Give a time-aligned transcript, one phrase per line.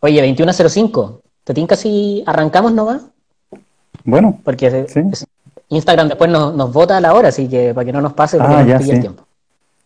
[0.00, 1.20] Oye, 21.05.
[1.44, 3.02] ¿Te tinca si arrancamos nomás?
[4.04, 4.40] Bueno.
[4.44, 4.86] Porque
[5.68, 8.38] Instagram después nos, nos vota a la hora, así que para que no nos pase
[8.38, 9.24] porque ah, nos pille el tiempo.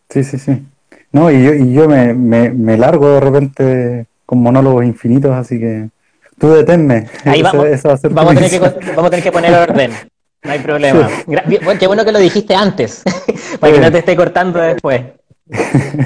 [0.09, 0.63] Sí, sí, sí.
[1.11, 5.89] No, y yo, y yo me, me, largo de repente con monólogos infinitos, así que
[6.37, 7.07] tú deténme.
[7.23, 7.65] Ahí vamos,
[8.11, 9.91] vamos, a tener que, vamos a tener que poner orden.
[10.43, 11.09] No hay problema.
[11.79, 13.03] Qué bueno que lo dijiste antes,
[13.59, 15.01] para que no te esté cortando después.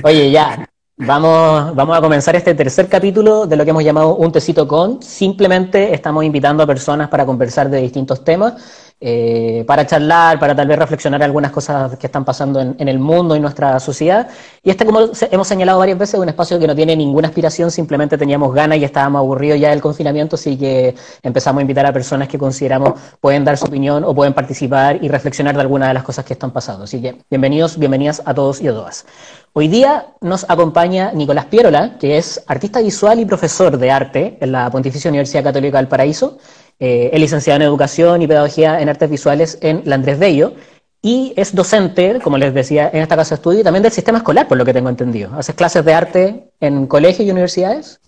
[0.04, 0.70] Oye, ya,
[1.02, 5.02] Vamos, vamos a comenzar este tercer capítulo de lo que hemos llamado Un Tecito Con.
[5.02, 8.56] Simplemente estamos invitando a personas para conversar de distintos temas
[9.02, 13.34] eh, para charlar, para tal vez reflexionar algunas cosas que están pasando en, el mundo
[13.34, 14.28] y nuestra sociedad.
[14.62, 15.00] Y este, como
[15.32, 18.78] hemos señalado varias veces, es un espacio que no tiene ninguna aspiración, simplemente teníamos ganas
[18.78, 23.00] y estábamos aburridos ya del confinamiento, así que empezamos a invitar a personas que consideramos
[23.22, 26.34] pueden dar su opinión o pueden participar y reflexionar de algunas de las cosas que
[26.34, 26.84] están pasando.
[26.84, 29.06] Así que bienvenidos, bienvenidas a todos y a todas.
[29.54, 34.52] Hoy día nos acompaña Nicolás Pierola, que es artista visual y profesor de arte en
[34.52, 36.38] la Pontificia Universidad Católica del Paraíso.
[36.80, 40.54] Eh, es licenciado en Educación y Pedagogía en Artes Visuales en la Andrés Bello
[41.02, 44.20] y es docente, como les decía, en esta casa de estudio y también del sistema
[44.20, 45.32] escolar, por lo que tengo entendido.
[45.36, 48.00] ¿Haces clases de arte en colegios y universidades?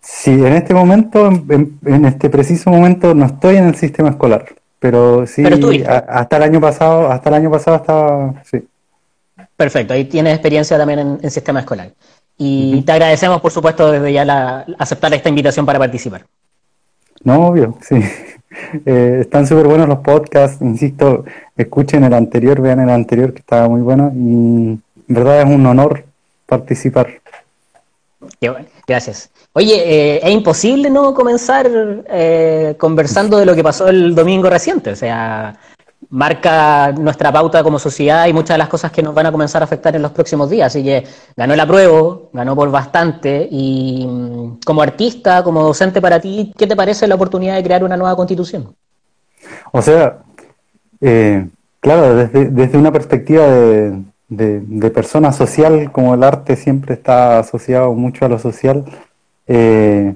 [0.00, 4.44] Sí, en este momento, en, este preciso momento, no estoy en el sistema escolar,
[4.78, 5.42] pero sí,
[5.86, 8.62] hasta el año pasado, hasta el año pasado estaba, sí.
[9.56, 11.90] Perfecto, ahí tienes experiencia también en, sistema escolar.
[12.36, 16.26] Y te agradecemos, por supuesto, desde ya la, aceptar esta invitación para participar.
[17.24, 17.96] No, obvio, sí.
[18.84, 21.24] Eh, están súper buenos los podcasts, insisto,
[21.56, 25.66] escuchen el anterior, vean el anterior que estaba muy bueno y en verdad es un
[25.66, 26.04] honor
[26.46, 27.20] participar.
[28.40, 29.30] Qué bueno, gracias.
[29.52, 31.70] Oye, eh, es imposible no comenzar
[32.08, 35.58] eh, conversando de lo que pasó el domingo reciente, o sea,
[36.10, 39.62] marca nuestra pauta como sociedad y muchas de las cosas que nos van a comenzar
[39.62, 40.68] a afectar en los próximos días.
[40.68, 41.04] Así que
[41.36, 43.48] ganó el apruebo, ganó por bastante.
[43.50, 47.84] Y mm, como artista, como docente para ti, ¿qué te parece la oportunidad de crear
[47.84, 48.74] una nueva constitución?
[49.72, 50.18] O sea,
[51.00, 51.46] eh,
[51.80, 58.24] claro, desde, una perspectiva de, de, persona social, como el arte siempre está asociado mucho
[58.24, 58.84] a lo social,
[59.46, 60.14] eh,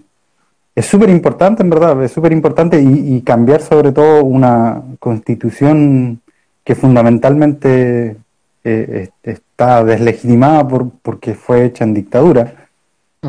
[0.74, 6.20] es súper importante, en verdad, es súper importante y, cambiar sobre todo una constitución
[6.64, 8.16] que fundamentalmente
[8.64, 12.68] eh, está deslegitimada por, porque fue hecha en dictadura.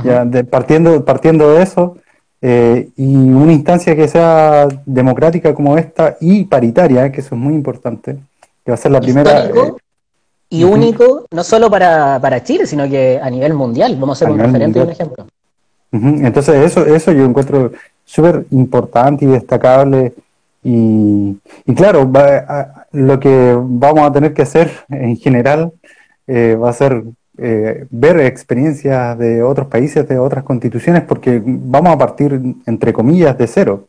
[0.03, 1.97] ya, partiendo, partiendo de eso,
[2.43, 7.53] eh, y una instancia que sea democrática como esta y paritaria, que eso es muy
[7.53, 8.17] importante,
[8.65, 9.45] que va a ser la primera...
[9.45, 9.73] Eh,
[10.49, 13.95] y único, no solo para, para, Chile, sino que a nivel mundial.
[13.97, 15.25] Vamos a ser un referente y un ejemplo.
[15.91, 17.71] Entonces eso, eso yo encuentro
[18.05, 20.13] súper importante y destacable
[20.63, 21.39] y,
[21.75, 22.11] claro,
[22.91, 25.71] lo que vamos a tener que hacer en general
[26.27, 27.03] eh, va a ser
[27.37, 33.37] eh, ver experiencias de otros países, de otras constituciones, porque vamos a partir, entre comillas,
[33.37, 33.87] de cero.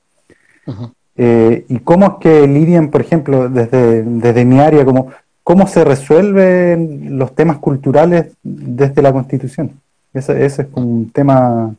[1.17, 5.09] Eh, y cómo es que lidian, por ejemplo, desde, desde mi área, como,
[5.43, 9.73] cómo se resuelven los temas culturales desde la constitución.
[10.15, 11.75] Ese, ese es un tema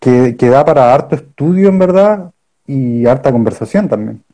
[0.00, 2.32] que, que da para harto estudio en verdad
[2.66, 4.24] y harta conversación también.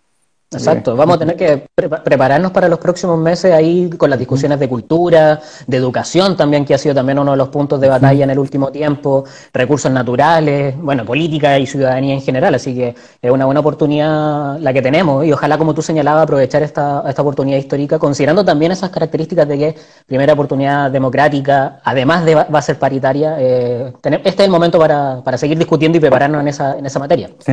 [0.57, 4.69] Exacto, vamos a tener que prepararnos para los próximos meses ahí con las discusiones de
[4.69, 8.31] cultura, de educación también, que ha sido también uno de los puntos de batalla en
[8.31, 13.45] el último tiempo, recursos naturales, bueno, política y ciudadanía en general, así que es una
[13.45, 15.25] buena oportunidad la que tenemos.
[15.25, 19.59] Y ojalá, como tú señalabas, aprovechar esta, esta oportunidad histórica, considerando también esas características de
[19.59, 24.79] que primera oportunidad democrática, además de va a ser paritaria, eh, este es el momento
[24.79, 27.31] para, para seguir discutiendo y prepararnos en esa, en esa materia.
[27.39, 27.53] Sí.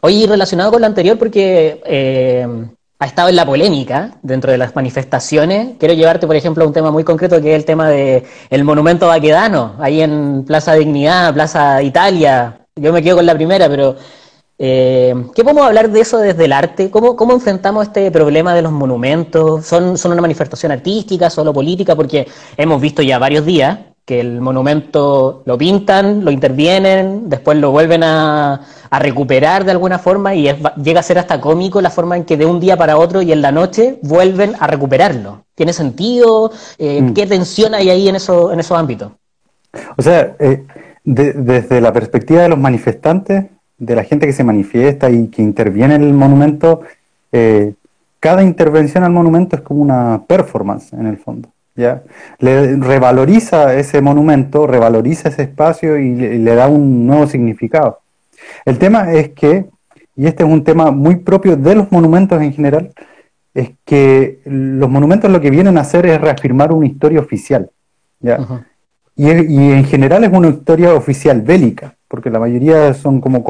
[0.00, 2.46] Oye, relacionado con lo anterior, porque eh,
[3.00, 6.72] ha estado en la polémica dentro de las manifestaciones, quiero llevarte, por ejemplo, a un
[6.72, 11.34] tema muy concreto que es el tema del el monumento vaquedano, ahí en Plaza Dignidad,
[11.34, 12.60] Plaza Italia.
[12.76, 13.96] Yo me quedo con la primera, pero
[14.56, 16.90] eh, ¿qué podemos hablar de eso desde el arte?
[16.90, 19.66] ¿Cómo, ¿Cómo enfrentamos este problema de los monumentos?
[19.66, 21.96] ¿Son, ¿Son una manifestación artística, solo política?
[21.96, 23.78] Porque hemos visto ya varios días
[24.08, 28.58] que el monumento lo pintan, lo intervienen, después lo vuelven a,
[28.90, 30.48] recuperar de alguna forma y
[30.82, 33.32] llega a ser hasta cómico la forma en que de un día para otro y
[33.32, 35.44] en la noche vuelven a recuperarlo.
[35.54, 36.50] ¿Tiene sentido?
[36.78, 37.12] Eh, mm.
[37.12, 39.12] ¿Qué tensión hay ahí en, eso, en esos ámbitos?
[39.98, 40.64] O sea, eh,
[41.04, 43.44] desde la perspectiva de los manifestantes,
[43.76, 46.80] de la gente que se manifiesta y que interviene en el monumento,
[47.30, 47.74] eh,
[48.20, 51.50] cada intervención al monumento es como una performance en el fondo.
[51.78, 52.02] ¿Ya?
[52.40, 58.00] Le revaloriza ese monumento, revaloriza ese espacio y le, da un nuevo significado.
[58.64, 59.66] El tema es que,
[60.16, 62.90] y este es un tema muy propio de los monumentos en general,
[63.54, 67.70] es que los monumentos lo que vienen a hacer es reafirmar una historia oficial.
[68.20, 68.40] ¿ya?
[69.14, 71.94] y, en general es una historia oficial bélica.
[72.08, 73.44] porque la mayoría son como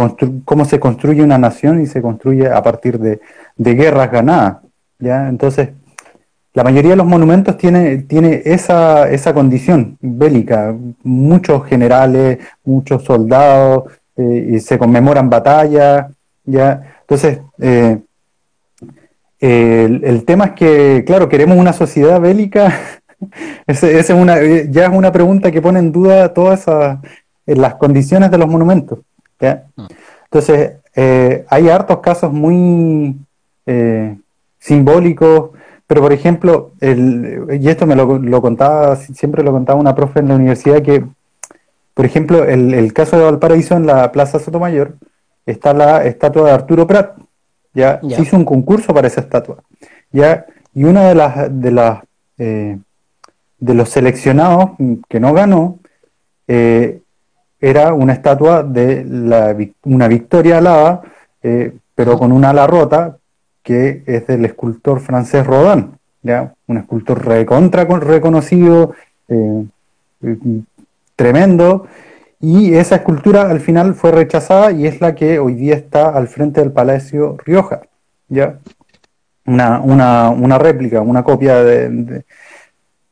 [0.44, 3.20] cómo se construye una nación y se construye a partir de,
[3.56, 4.58] guerras ganadas.
[4.98, 5.28] ¿ya?
[5.28, 5.70] Entonces,
[6.54, 13.84] la mayoría de los monumentos tiene, tiene esa, esa condición bélica, muchos generales, muchos soldados,
[14.16, 16.06] eh, y se conmemoran batallas,
[16.44, 16.82] ¿ya?
[17.02, 18.00] Entonces, eh,
[19.38, 22.76] el, tema es que, claro, queremos una sociedad bélica,
[23.66, 26.66] esa es una, ya es una pregunta que pone en duda todas
[27.46, 28.98] las condiciones de los monumentos.
[29.38, 29.66] ¿ya?
[29.76, 29.86] Mm.
[30.24, 33.16] Entonces, eh, hay hartos casos muy
[34.58, 35.50] simbólicos,
[35.88, 40.28] pero, por ejemplo, el, y esto me lo, contaba, siempre lo contaba una profe en
[40.28, 41.02] la universidad, que,
[41.94, 44.96] por ejemplo, el, caso de Valparaíso en la Plaza Sotomayor,
[45.46, 47.16] está la estatua de Arturo Prat.
[47.72, 49.62] Ya, se hizo un concurso para esa estatua.
[50.12, 50.44] Ya,
[50.74, 52.02] y una de las de las
[52.36, 52.78] eh,
[53.58, 54.72] de los seleccionados
[55.08, 55.78] que no ganó
[56.46, 57.00] eh,
[57.60, 61.02] era una estatua de la, una Victoria alada,
[61.42, 63.17] eh, pero con una ala rota,
[63.68, 65.90] que es del escultor francés Rodin,
[66.22, 66.54] ¿ya?
[66.68, 68.94] un escultor recontra reconocido,
[69.28, 69.66] eh,
[71.14, 71.86] tremendo,
[72.40, 76.28] y esa escultura al final fue rechazada y es la que hoy día está al
[76.28, 77.82] frente del Palacio Rioja,
[78.30, 78.58] ¿ya?
[79.44, 82.24] Una, una, una réplica, una copia de,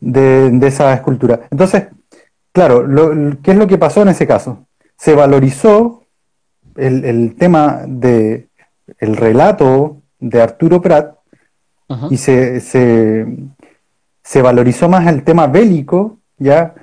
[0.00, 1.40] de, esa escultura.
[1.50, 1.88] Entonces,
[2.52, 2.82] claro,
[3.42, 4.64] ¿qué es lo que pasó en ese caso?
[4.96, 6.04] Se valorizó
[6.76, 8.46] el, el tema de
[8.98, 11.14] el relato de Arturo Prat
[12.10, 16.74] y se, se, valorizó más el tema bélico, ya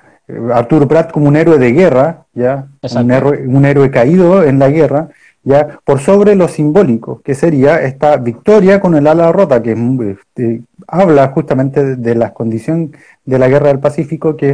[0.53, 4.69] Arturo Prat como un héroe de guerra, ya un héroe, un héroe, caído en la
[4.69, 5.09] guerra,
[5.44, 9.75] ya por sobre lo simbólico, que sería esta victoria con el ala rota, que
[10.12, 12.95] este, habla justamente de, la condición
[13.25, 14.51] de la guerra del Pacífico, que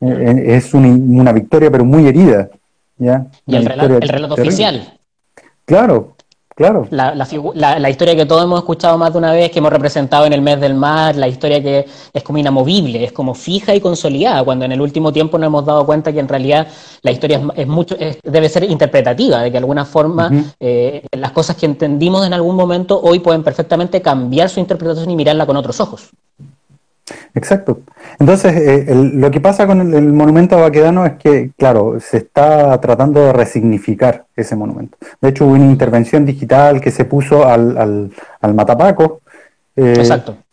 [0.00, 2.48] es, eh, una, victoria pero muy herida.
[2.96, 3.26] ¿ya?
[3.46, 4.94] Y el relato, oficial.
[5.66, 6.16] Claro,
[6.60, 6.86] Claro.
[6.90, 10.34] La, la, historia que todos hemos escuchado más de una vez, que hemos representado en
[10.34, 14.44] el mes del mar, la historia que es como inamovible, es como fija y consolidada,
[14.44, 16.68] cuando en el último tiempo nos hemos dado cuenta que en realidad
[17.00, 20.30] la historia es, mucho, debe ser interpretativa, de que de alguna forma
[20.60, 25.16] eh, las cosas que entendimos en algún momento hoy pueden perfectamente cambiar su interpretación y
[25.16, 26.10] mirarla con otros ojos.
[27.34, 27.80] Exacto.
[28.18, 32.80] Entonces, eh, lo que pasa con el, monumento a Baquedano es que, claro, se está
[32.80, 34.98] tratando de resignificar ese monumento.
[35.20, 38.10] De hecho, hubo una intervención digital que se puso al,
[38.40, 39.20] al, Matapaco
[39.76, 40.02] eh,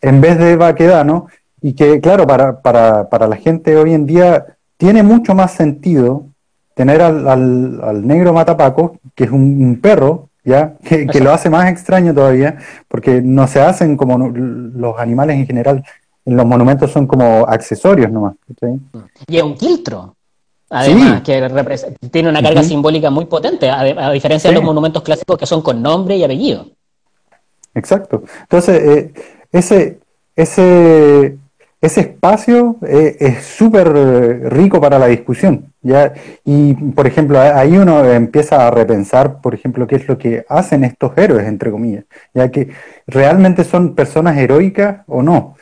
[0.00, 1.26] en vez de Baquedano
[1.60, 4.46] y que, claro, para, para, para la gente hoy en día
[4.76, 6.26] tiene mucho más sentido
[6.74, 10.74] tener al, al, negro Matapaco, que es un, perro, ¿ya?
[10.84, 15.46] Que, que, lo hace más extraño todavía, porque no se hacen como los animales en
[15.46, 15.84] general
[16.28, 18.34] los monumentos son como accesorios nomás.
[19.26, 20.14] Y es un quiltro.
[20.70, 21.48] Además, que
[22.10, 25.80] tiene una carga simbólica muy potente, a, diferencia de los monumentos clásicos que son con
[25.80, 26.66] nombre y apellido.
[27.74, 28.24] Exacto.
[28.42, 29.12] Entonces, eh,
[29.50, 30.00] ese,
[30.36, 31.38] ese,
[31.80, 33.88] ese espacio eh, es súper
[34.52, 35.72] rico para la discusión.
[35.80, 36.12] ¿ya?
[36.44, 40.84] Y, por ejemplo, ahí uno empieza a repensar, por ejemplo, qué es lo que hacen
[40.84, 42.04] estos héroes, entre comillas,
[42.34, 42.68] ya que
[43.06, 45.56] realmente son personas heroicas o no.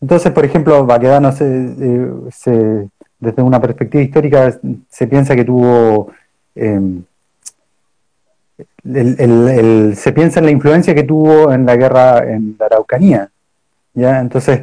[0.00, 4.58] Entonces, por ejemplo, Baquedano eh, se, desde una perspectiva histórica
[4.88, 6.12] se piensa que tuvo
[6.54, 7.02] em,
[8.84, 13.30] se piensa en la influencia que tuvo en la guerra en la Araucanía.
[13.94, 14.20] ¿ya?
[14.20, 14.62] Entonces,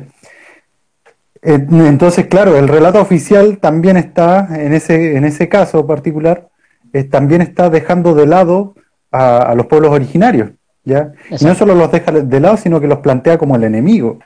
[1.42, 6.50] entonces, claro, el relato oficial también está, en ese, en ese caso particular,
[7.12, 8.74] también está dejando de lado
[9.12, 10.52] a, los pueblos originarios.
[10.84, 11.12] ¿ya?
[11.30, 14.20] Y no solo los deja de lado, sino que los plantea como el enemigo.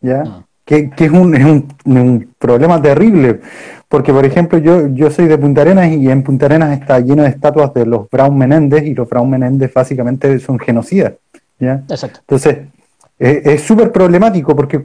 [0.00, 0.22] ¿ya?
[0.26, 0.44] Ah
[0.96, 1.44] que, es, un, es
[1.84, 3.40] un, problema terrible,
[3.88, 7.22] porque por ejemplo yo, yo soy de Punta Arenas y en Punta Arenas está lleno
[7.22, 11.14] de estatuas de los Brown Menéndez y los Brown Menéndez básicamente son genocidas.
[11.58, 11.82] ¿ya?
[11.88, 12.58] Entonces,
[13.18, 14.84] es súper problemático porque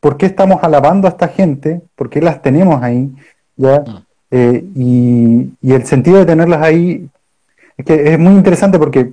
[0.00, 1.80] ¿por qué estamos alabando a esta gente?
[1.94, 3.10] ¿Por qué las tenemos ahí?
[3.56, 3.80] ¿ya?
[3.80, 4.04] Mm.
[4.32, 7.08] Eh, y, y, el sentido de tenerlas ahí
[7.76, 9.12] es que es muy interesante porque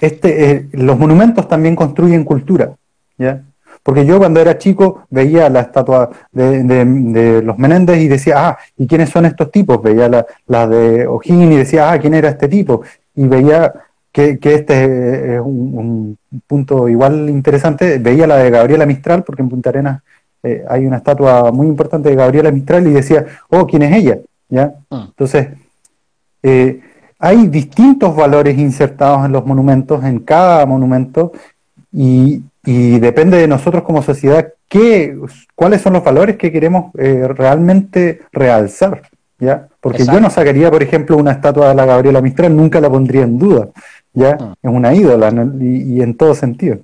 [0.00, 2.74] este, eh, los monumentos también construyen cultura.
[3.16, 3.42] ¿ya?
[3.82, 8.86] Porque yo cuando era chico veía la estatua de, los Menéndez y decía, ah, ¿y
[8.86, 9.82] quiénes son estos tipos?
[9.82, 10.08] Veía
[10.46, 12.82] la, de O'Higgins y decía, ah, ¿quién era este tipo?
[13.14, 13.72] Y veía
[14.12, 19.70] que, este es un, punto igual interesante, veía la de Gabriela Mistral, porque en Punta
[19.70, 20.02] Arenas
[20.42, 24.18] eh, hay una estatua muy importante de Gabriela Mistral y decía, oh, ¿quién es ella?
[24.48, 24.74] ¿Ya?
[24.90, 25.06] Ah.
[25.08, 25.48] Entonces,
[26.42, 26.80] eh,
[27.18, 31.32] hay distintos valores insertados en los monumentos, en cada monumento,
[31.92, 35.16] y, y depende de nosotros como sociedad qué,
[35.54, 39.02] cuáles son los valores que queremos eh, realmente realzar.
[39.38, 39.68] ¿ya?
[39.80, 43.22] Porque yo no sacaría, por ejemplo, una estatua de la Gabriela Mistral, nunca la pondría
[43.22, 43.68] en duda,
[44.12, 44.36] ¿ya?
[44.40, 44.54] Ah.
[44.60, 46.78] Es una ídola y en todo sentido.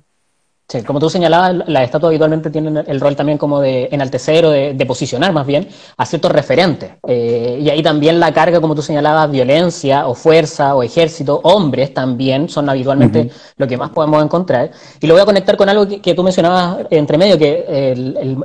[0.67, 4.49] Sí, como tú señalabas, las estatuas habitualmente tienen el rol también como de enaltecer o
[4.49, 6.93] de, posicionar más bien a ciertos referentes.
[7.07, 11.93] Eh, y ahí también la carga, como tú señalabas, violencia o fuerza o ejército, hombres
[11.93, 14.71] también son habitualmente lo que más podemos encontrar.
[14.99, 17.93] Y lo voy a conectar con algo que, tú mencionabas entre medio, que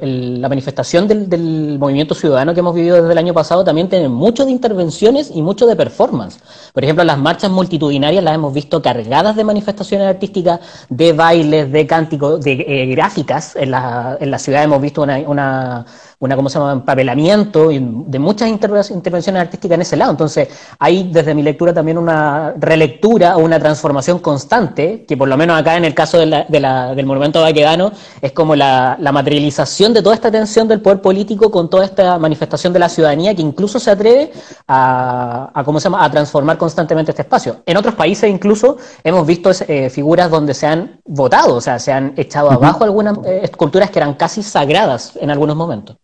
[0.02, 4.44] la manifestación del, movimiento ciudadano que hemos vivido desde el año pasado también tiene mucho
[4.44, 6.38] de intervenciones y mucho de performance.
[6.74, 10.60] Por ejemplo, las marchas multitudinarias las hemos visto cargadas de manifestaciones artísticas,
[10.90, 13.56] de bailes, de cantos de eh, gráficas.
[13.56, 15.86] En la, en la ciudad hemos visto una, una
[16.20, 20.10] una, ¿cómo se llama?, empapelamiento de muchas intervenciones artísticas en ese lado.
[20.10, 20.48] Entonces,
[20.78, 25.58] hay desde mi lectura también una relectura o una transformación constante, que por lo menos
[25.58, 30.14] acá en el caso de la, del monumento vaquedano, es como la, materialización de toda
[30.14, 33.90] esta tensión del poder político con toda esta manifestación de la ciudadanía que incluso se
[33.90, 34.30] atreve
[34.68, 37.62] a, ¿cómo se llama?, a transformar constantemente este espacio.
[37.64, 41.92] En otros países incluso hemos visto eh, figuras donde se han votado, o sea, se
[41.92, 45.96] han echado abajo algunas eh, esculturas que eran casi sagradas en algunos momentos.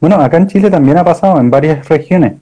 [0.00, 2.34] Bueno, acá en Chile también ha pasado en varias regiones.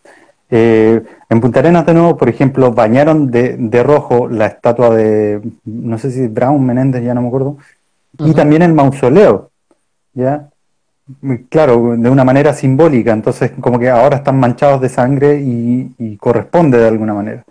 [0.50, 5.99] Eh, en Punta Arenas, de nuevo, por ejemplo, bañaron de, rojo la estatua de, no
[5.99, 7.59] sé si Brown, Menéndez, ya no me acuerdo,
[8.18, 9.50] y también el mausoleo,
[10.14, 10.49] ¿ya?
[11.49, 16.78] Claro, de una manera simbólica, entonces como que ahora están manchados de sangre y, corresponde
[16.78, 17.45] de alguna manera.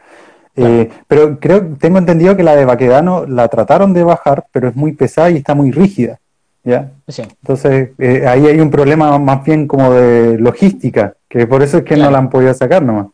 [0.55, 4.75] Eh, pero creo, tengo entendido que la de Baquedano la trataron de bajar, pero es
[4.75, 6.19] muy pesada y está muy rígida.
[6.67, 6.91] ¿Ya?
[7.07, 11.83] Entonces, eh, ahí hay un problema más bien como de logística, que por eso es
[11.85, 13.07] que no la han podido sacar nomás.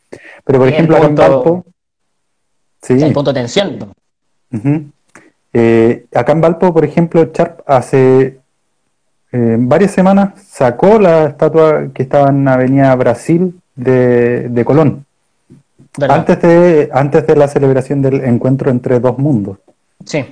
[0.44, 1.66] Pero, por ejemplo, acá en Valpo...
[2.82, 3.02] Sí.
[3.02, 3.94] Hay punto de tensión.
[5.54, 8.40] Eh, acá en Valpo, por ejemplo, Sharp hace
[9.32, 15.06] eh, varias semanas sacó la estatua que estaba en Avenida Brasil de, Colón.
[16.10, 19.60] Antes de, antes de la celebración del encuentro entre dos mundos.
[20.06, 20.26] Sí.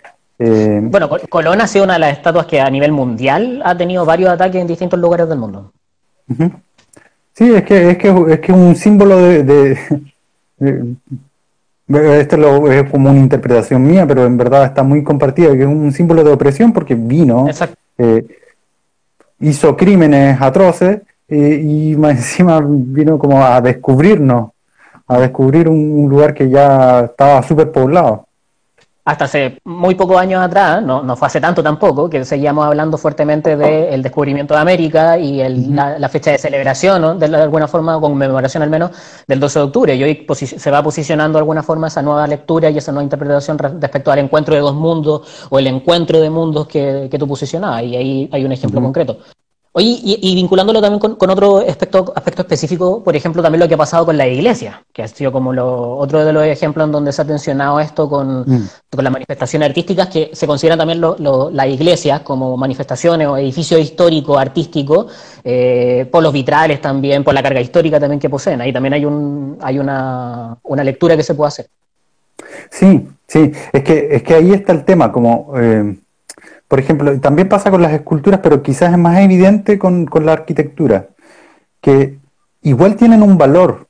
[0.44, 4.04] Eh, bueno, Colón ha sido una de las estatuas que a nivel mundial ha tenido
[4.06, 5.72] varios ataques en distintos lugares del mundo.
[7.34, 9.78] Sí, es que es que es que un símbolo de,
[11.88, 15.92] esto es como una interpretación mía, pero en verdad está muy compartida, que es un
[15.92, 17.46] símbolo de opresión porque vino,
[18.00, 18.26] eh,
[19.42, 24.50] hizo crímenes atroces eh, y más encima vino como a descubrirnos,
[25.06, 28.26] a descubrir un lugar que ya estaba súper poblado
[29.04, 32.98] hasta hace muy pocos años atrás, no, no fue hace tanto tampoco, que seguíamos hablando
[32.98, 38.70] fuertemente del descubrimiento de América y la, fecha de celebración, de, alguna forma, conmemoración al
[38.70, 38.92] menos,
[39.28, 39.96] del 12 de octubre.
[39.96, 43.58] Y hoy se va posicionando de alguna forma esa nueva lectura y esa nueva interpretación
[43.58, 47.84] respecto al encuentro de dos mundos o el encuentro de mundos que, tú posicionabas.
[47.84, 49.18] Y ahí hay un ejemplo concreto.
[49.74, 53.78] Oye, y, vinculándolo también con, otro aspecto, aspecto específico, por ejemplo, también lo que ha
[53.78, 57.14] pasado con la iglesia, que ha sido como lo, otro de los ejemplos en donde
[57.14, 58.70] se ha tensionado esto con, mm.
[58.90, 64.38] con las manifestaciones artísticas, que se consideran también las iglesias como manifestaciones o edificios históricos,
[64.38, 65.10] artísticos,
[65.42, 68.60] eh, por los vitrales también, por la carga histórica también que poseen.
[68.60, 71.68] Ahí también hay, un, hay una, una lectura que se puede hacer.
[72.70, 75.54] Sí, sí, es que, es que ahí está el tema, como...
[75.56, 75.96] Eh
[76.72, 81.10] por ejemplo, también pasa con las esculturas, pero quizás es más evidente con, la arquitectura,
[81.82, 82.18] que
[82.62, 83.90] igual tienen un valor,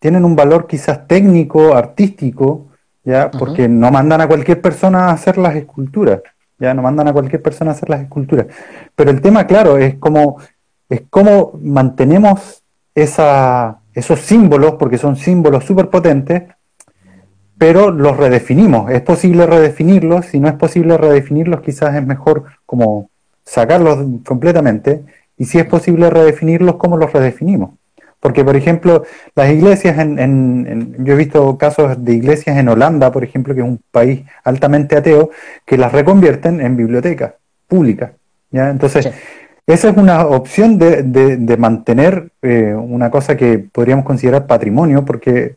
[0.00, 2.70] tienen un valor quizás técnico, artístico,
[3.04, 6.20] ya, porque no mandan a cualquier persona a hacer las esculturas,
[6.58, 8.48] ya no mandan a cualquier persona a hacer las esculturas.
[8.96, 10.40] Pero el tema, claro, es como
[10.88, 12.64] es cómo mantenemos
[12.96, 16.42] esa, esos símbolos, porque son símbolos súper potentes,
[17.58, 18.90] pero los redefinimos.
[18.90, 23.10] Es posible redefinirlos, si no es posible redefinirlos, quizás es mejor como
[23.44, 25.02] sacarlos completamente,
[25.36, 27.70] y si es posible redefinirlos, ¿cómo los redefinimos?
[28.20, 29.04] Porque, por ejemplo,
[29.36, 33.66] las iglesias, en, yo he visto casos de iglesias en Holanda, por ejemplo, que es
[33.66, 35.30] un país altamente ateo,
[35.64, 37.34] que las reconvierten en bibliotecas
[37.68, 38.10] públicas.
[38.50, 38.70] ¿ya?
[38.70, 39.08] Entonces,
[39.68, 45.56] esa es una opción de, de, mantener eh, una cosa que podríamos considerar patrimonio, porque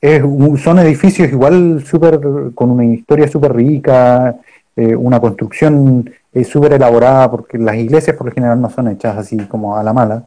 [0.00, 2.20] son edificios igual super,
[2.54, 4.36] con una historia súper rica,
[4.76, 9.16] eh, una construcción eh, súper elaborada, porque las iglesias por lo general no son hechas
[9.16, 10.24] así como a la mala.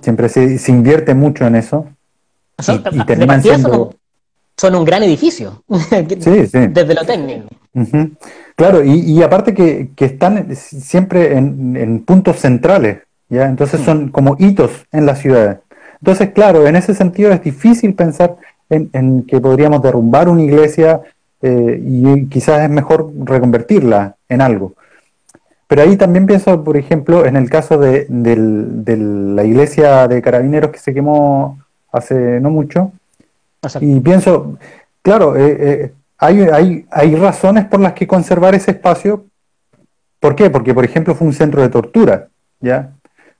[0.00, 1.86] Siempre se, se, invierte mucho en eso.
[2.58, 3.42] Son, y, terminan
[4.56, 7.46] son, un gran edificio, desde lo técnico.
[8.56, 13.44] Claro, y, aparte que, que, están siempre en, en puntos centrales, ¿ya?
[13.44, 13.84] Entonces mm.
[13.84, 15.58] son como hitos en las ciudades.
[16.00, 18.36] Entonces, claro, en ese sentido es difícil pensar
[18.70, 21.00] en, que podríamos derrumbar una iglesia
[21.42, 24.74] eh, y quizás es mejor reconvertirla en algo.
[25.66, 30.78] Pero ahí también pienso, por ejemplo, en el caso de, la iglesia de carabineros que
[30.78, 31.58] se quemó
[31.92, 32.92] hace no mucho,
[33.80, 34.56] y pienso,
[35.02, 39.26] claro, eh, eh, hay, hay, hay razones por las que conservar ese espacio.
[40.20, 40.48] ¿Por qué?
[40.48, 42.28] Porque, por ejemplo, fue un centro de tortura,
[42.60, 42.92] ¿ya?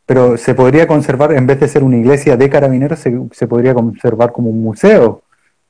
[0.09, 3.75] Pero se podría conservar, en vez de ser una iglesia de carabineros, se, se podría
[3.75, 5.21] conservar como un museo,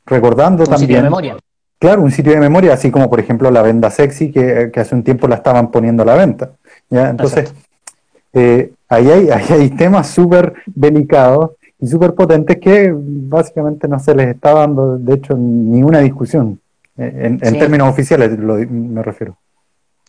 [0.07, 0.79] recordando también...
[0.79, 1.37] Sitio de memoria.
[1.81, 5.03] Claro, un sitio de memoria, así como, por ejemplo, la venda sexy, que, hace un
[5.03, 6.53] tiempo la estaban poniendo a la venta,
[6.89, 7.11] ¿ya?
[7.11, 7.53] Entonces,
[8.33, 14.15] eh, ahí, hay, ahí hay temas súper delicados y súper potentes que básicamente no se
[14.15, 16.61] les está dando, de hecho, ni una discusión.
[16.97, 19.37] En, términos oficiales me refiero.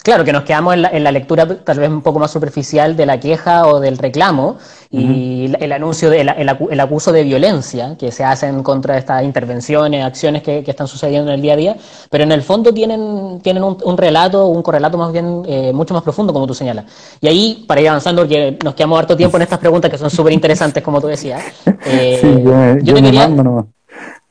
[0.02, 2.96] Claro, que nos quedamos en la, en la, lectura tal vez un poco más superficial
[2.96, 4.58] de la queja o del reclamo
[4.90, 9.02] y el anuncio, de, el, el, acuso de violencia que se hace en contra de
[9.02, 11.78] estas intervenciones, acciones que, que, están sucediendo en el día a día,
[12.10, 15.94] pero en el fondo tienen, tienen un, un relato, un correlato más bien eh, mucho
[15.94, 16.86] más profundo, como tú señalas.
[17.20, 20.10] Y ahí, para ir avanzando, porque nos quedamos harto tiempo en estas preguntas que son
[20.10, 21.44] súper interesantes, como tú decías.
[21.86, 23.30] Eh, sí, yo, te quería...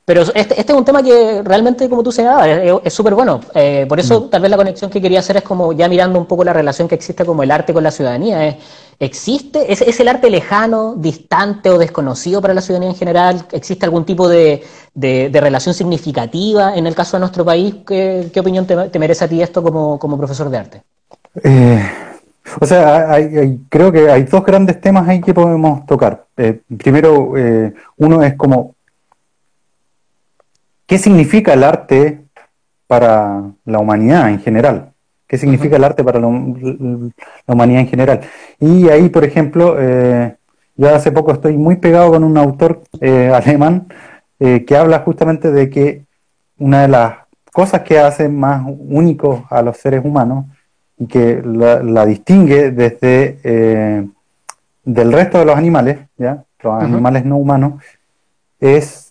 [0.08, 2.48] Pero este, este, es un tema que realmente, como tú señalabas,
[2.82, 3.40] es súper bueno.
[3.54, 4.30] Eh, por eso, mm.
[4.30, 6.88] tal vez la conexión que quería hacer es como ya mirando un poco la relación
[6.88, 8.48] que existe como el arte con la ciudadanía.
[8.48, 8.56] Es,
[8.98, 9.70] ¿Existe?
[9.70, 13.44] ¿Es, ¿Es, el arte lejano, distante o desconocido para la ciudadanía en general?
[13.52, 17.74] ¿Existe algún tipo de, de, relación significativa en el caso de nuestro país?
[17.86, 20.82] ¿Qué, qué opinión te, merece a ti esto como, como profesor de arte?
[21.44, 21.86] Eh,
[22.58, 26.24] o sea, hay, creo que hay dos grandes temas ahí que podemos tocar.
[26.34, 28.74] Eh, primero, eh, uno es como
[30.88, 32.22] ¿Qué significa el arte
[32.86, 34.94] para la humanidad en general?
[35.26, 38.20] ¿Qué significa el arte para la, humanidad en general?
[38.58, 40.34] Y ahí, por ejemplo, eh,
[40.76, 43.88] yo hace poco estoy muy pegado con un autor eh, alemán
[44.40, 46.06] eh, que habla justamente de que
[46.56, 47.16] una de las
[47.52, 50.46] cosas que hace más únicos a los seres humanos
[50.96, 54.08] y que la, distingue desde
[54.84, 56.44] del resto de los animales, ¿ya?
[56.62, 57.74] los animales no humanos,
[58.58, 59.07] es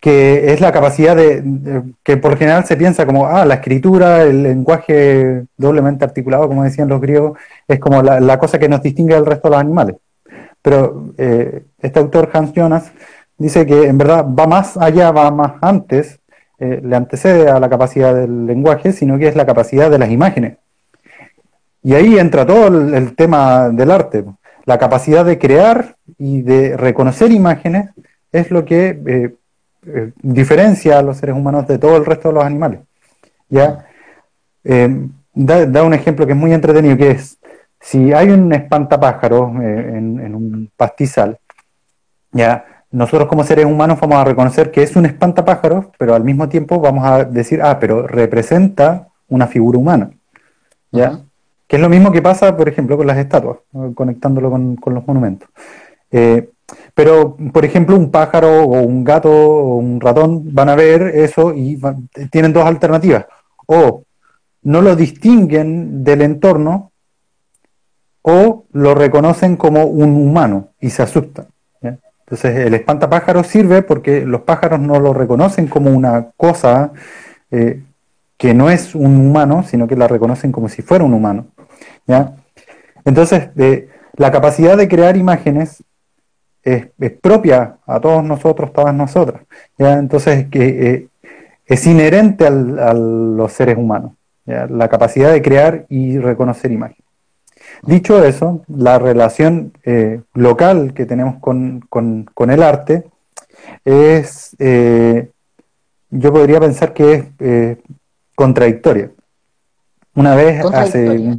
[0.00, 4.42] que es la capacidad de, que por general se piensa como, ah, la escritura, el
[4.42, 9.26] lenguaje doblemente articulado, como decían los griegos, es como la, cosa que nos distingue del
[9.26, 9.96] resto de los animales.
[10.62, 12.92] Pero eh, este autor, Hans Jonas,
[13.36, 16.20] dice que en verdad va más allá, va más antes,
[16.60, 20.10] eh, le antecede a la capacidad del lenguaje, sino que es la capacidad de las
[20.10, 20.58] imágenes.
[21.82, 24.24] Y ahí entra todo el tema del arte.
[24.64, 27.90] La capacidad de crear y de reconocer imágenes
[28.32, 29.34] es lo que eh,
[29.86, 32.80] eh, diferencia a los seres humanos de todo el resto de los animales.
[33.48, 33.86] ¿ya?
[34.64, 37.38] Eh, da, un ejemplo que es muy entretenido, que es,
[37.80, 41.38] si hay un espantapájaro eh, en, un pastizal,
[42.32, 42.64] ¿ya?
[42.90, 46.80] nosotros como seres humanos vamos a reconocer que es un espantapájaro, pero al mismo tiempo
[46.80, 50.10] vamos a decir, ah, pero representa una figura humana.
[50.90, 51.20] ¿ya?
[51.66, 53.58] Que es lo mismo que pasa, por ejemplo, con las estatuas,
[53.94, 55.48] conectándolo con, con los monumentos.
[56.94, 61.54] Pero, por ejemplo, un pájaro o un gato o un ratón van a ver eso
[61.54, 61.80] y
[62.30, 63.26] tienen dos alternativas.
[63.66, 64.04] O
[64.62, 66.92] no lo distinguen del entorno
[68.22, 71.46] o lo reconocen como un humano y se asustan.
[71.80, 76.92] Entonces, el espantapájaro sirve porque los pájaros no lo reconocen como una cosa
[77.50, 77.82] eh,
[78.36, 81.46] que no es un humano, sino que la reconocen como si fuera un humano.
[83.06, 85.82] Entonces, eh, la capacidad de crear imágenes
[86.62, 86.86] es,
[87.20, 89.42] propia a todos nosotros, todas nosotras.
[89.78, 89.94] ¿ya?
[89.94, 91.08] Entonces, que eh,
[91.66, 94.12] es inherente a los seres humanos,
[94.46, 97.02] la capacidad de crear y reconocer imágenes.
[97.82, 103.04] Dicho eso, la relación eh, local que tenemos con, el arte
[103.84, 105.30] es, eh,
[106.10, 107.78] yo podría pensar que es
[108.34, 109.10] contradictoria.
[110.14, 111.38] Una vez hace...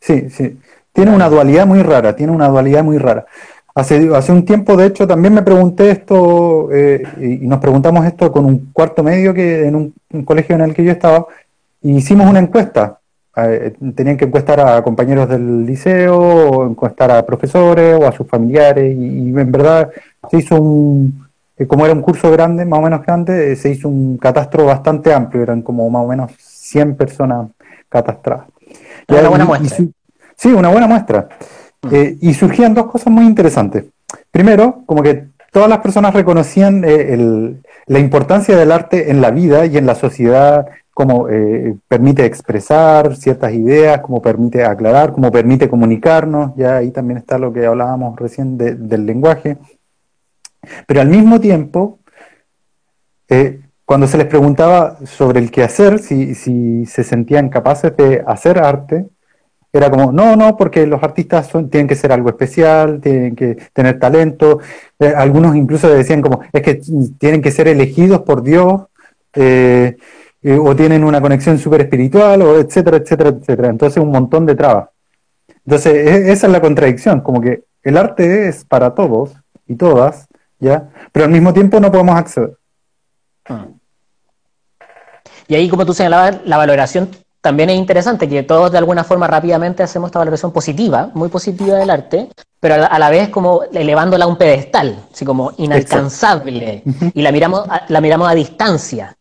[0.00, 0.58] Sí, sí.
[0.92, 3.26] Tiene una dualidad muy rara, tiene una dualidad muy rara.
[3.76, 8.30] Hace, hace un tiempo, de hecho, también me pregunté esto, eh, y nos preguntamos esto
[8.30, 11.26] con un cuarto medio que en un, colegio en el que yo estaba,
[11.82, 13.00] y hicimos una encuesta.
[13.36, 18.28] Eh, tenían que encuestar a compañeros del liceo, o encuestar a profesores o a sus
[18.28, 19.90] familiares, y, en verdad
[20.30, 21.26] se hizo un,
[21.58, 25.12] eh, como era un curso grande, más o menos grande, se hizo un catastro bastante
[25.12, 27.48] amplio, eran como más o menos 100 personas
[27.88, 28.46] catastradas.
[29.08, 29.84] Una buena muestra.
[30.36, 31.28] sí, una buena muestra.
[31.90, 33.84] Eh, y surgían dos cosas muy interesantes.
[34.30, 39.66] Primero, como que todas las personas reconocían eh, la importancia del arte en la vida
[39.66, 45.68] y en la sociedad, como eh, permite expresar ciertas ideas, como permite aclarar, como permite
[45.68, 49.58] comunicarnos, ya ahí también está lo que hablábamos recién del lenguaje.
[50.86, 51.98] Pero al mismo tiempo,
[53.84, 58.58] cuando se les preguntaba sobre el qué hacer, si, si se sentían capaces de hacer
[58.58, 59.06] arte,
[59.74, 63.98] era como, no, no, porque los artistas tienen que ser algo especial, tienen que tener
[63.98, 64.60] talento.
[65.00, 66.80] Eh, algunos incluso decían como, es que
[67.18, 68.82] tienen que ser elegidos por Dios,
[69.34, 69.96] eh,
[70.42, 73.68] eh, o tienen una conexión súper espiritual, o etcétera, etcétera, etcétera.
[73.68, 74.90] Entonces un montón de trabas.
[75.66, 79.34] Entonces e, esa es la contradicción, como que el arte es para todos
[79.66, 80.28] y todas,
[80.60, 80.88] ¿ya?
[81.10, 82.56] Pero al mismo tiempo no podemos acceder.
[83.46, 83.66] Ah.
[85.48, 87.08] Y ahí, como tú señalabas, la valoración
[87.44, 91.76] también es interesante, que todos de alguna forma rápidamente hacemos esta valoración positiva, muy positiva
[91.76, 97.20] del arte, pero a la, vez como elevándola a un pedestal, así como inalcanzable, y
[97.20, 99.14] la miramos, la miramos a distancia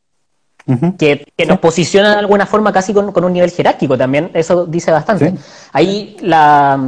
[0.98, 5.34] que, nos posiciona de alguna forma casi con, un nivel jerárquico también, eso dice bastante.
[5.74, 6.80] Ahí la,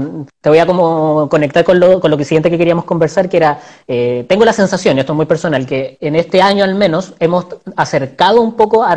[0.41, 3.38] te voy a como conectar con lo, con lo que siguiente que queríamos conversar, que
[3.38, 6.76] era, eh, tengo la sensación, y esto es muy personal, que en este año al
[6.76, 8.95] menos hemos acercado un poco a,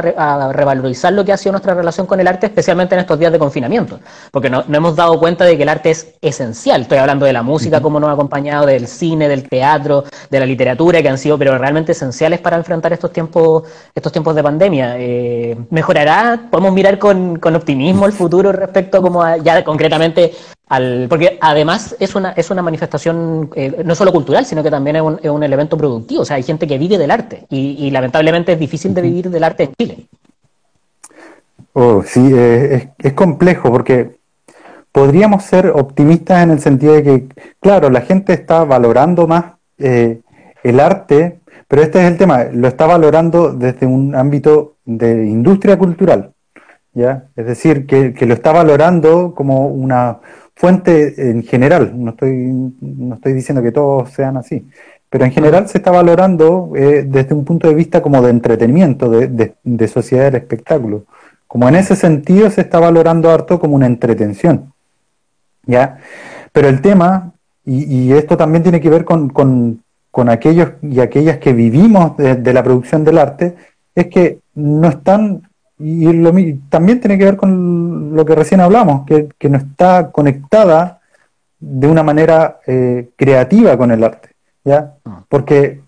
[0.52, 3.38] revalorizar lo que ha sido nuestra relación con el arte, especialmente en estos días de
[3.38, 3.98] confinamiento,
[4.30, 6.82] porque no, hemos dado cuenta de que el arte es esencial.
[6.82, 10.46] Estoy hablando de la música, como nos ha acompañado, del cine, del teatro, de la
[10.46, 14.68] literatura, que han sido pero realmente esenciales para enfrentar estos tiempos, estos tiempos de pandemia
[14.98, 16.48] eh, ¿Mejorará?
[16.50, 20.32] ¿Podemos mirar con, optimismo el futuro respecto como ya concretamente
[20.68, 21.06] al...
[21.08, 25.02] Porque además es una, es una manifestación eh, no solo cultural, sino que también es
[25.02, 26.22] un, es un, elemento productivo.
[26.22, 29.44] O sea, hay gente que vive del arte y, lamentablemente es difícil de vivir del
[29.44, 30.06] arte en Chile.
[31.72, 34.16] Oh, sí, eh, es, complejo porque
[34.90, 37.28] podríamos ser optimistas en el sentido de que,
[37.60, 39.44] claro, la gente está valorando más
[39.78, 41.38] el arte
[41.68, 46.32] pero este es el tema, lo está valorando desde un ámbito de industria cultural,
[47.36, 50.18] Es decir, que, lo está valorando como una
[50.54, 54.68] fuente en general, no estoy, no estoy diciendo que todos sean así,
[55.08, 59.08] pero en general se está valorando eh, desde un punto de vista como de entretenimiento,
[59.08, 61.04] de, de, sociedad del espectáculo.
[61.46, 64.72] Como en ese sentido se está valorando harto como una entretención,
[65.64, 65.98] ¿ya?
[66.52, 67.32] Pero el tema,
[67.64, 69.30] y, esto también tiene que ver con,
[70.18, 73.54] con aquellos y aquellas que vivimos de, la producción del arte,
[73.94, 75.47] es que no están,
[75.78, 76.32] y lo,
[76.68, 81.00] también tiene que ver con lo que recién hablamos, que, no está conectada
[81.60, 84.30] de una manera eh, creativa con el arte,
[84.64, 84.94] ¿ya?
[85.04, 85.24] Ah.
[85.28, 85.80] Porque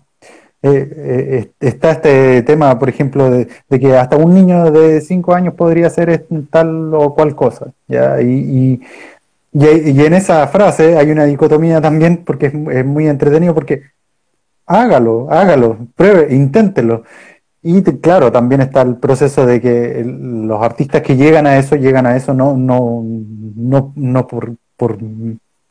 [0.63, 5.55] eh, eh, está este tema, por ejemplo, de, que hasta un niño de 5 años
[5.55, 8.21] podría hacer tal o cual cosa, ¿ya?
[8.21, 8.81] Y,
[9.53, 13.83] y, en esa frase hay una dicotomía también, porque es, es muy entretenido, porque
[14.65, 17.03] hágalo, hágalo, pruebe, inténtelo.
[17.63, 22.07] Y claro, también está el proceso de que los artistas que llegan a eso, llegan
[22.07, 24.97] a eso no, no, no, no por, por,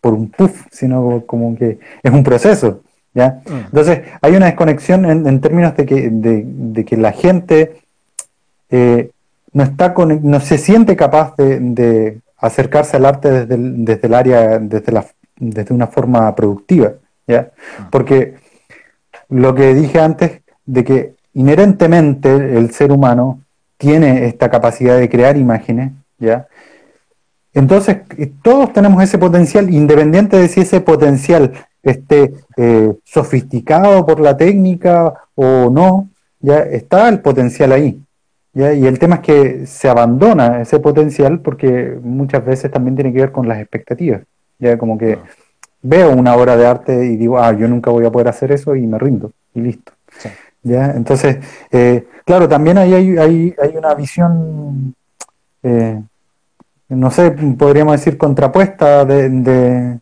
[0.01, 2.83] por un puff, sino como que es un proceso.
[3.13, 3.43] ¿ya?
[3.45, 3.67] Mm.
[3.67, 7.81] Entonces, hay una desconexión en, términos de que, de, que la gente
[8.71, 9.11] eh,
[9.53, 14.15] no, está con, no se siente capaz de, acercarse al arte desde el, desde el
[14.15, 15.05] área, desde, la,
[15.37, 16.93] desde una forma productiva.
[17.27, 17.51] ¿ya?
[17.81, 17.91] Mm.
[17.91, 18.37] Porque
[19.29, 23.41] lo que dije antes de que inherentemente el ser humano
[23.77, 26.47] tiene esta capacidad de crear imágenes, ¿ya?
[27.53, 34.21] Entonces, eh, todos tenemos ese potencial, independiente de si ese potencial esté eh, sofisticado por
[34.21, 38.03] la técnica o no, ya está el potencial ahí.
[38.53, 38.73] ¿ya?
[38.73, 43.21] Y el tema es que se abandona ese potencial porque muchas veces también tiene que
[43.21, 44.23] ver con las expectativas.
[44.59, 45.19] Ya como que
[45.83, 48.77] veo una obra de arte y digo, ah, yo nunca voy a poder hacer eso
[48.77, 49.93] y me rindo y listo.
[50.63, 50.91] ¿Ya?
[50.91, 51.39] Entonces,
[51.71, 54.95] eh, claro, también ahí hay, una visión,
[55.63, 56.01] eh,
[56.89, 59.99] no sé, podríamos decir contrapuesta de,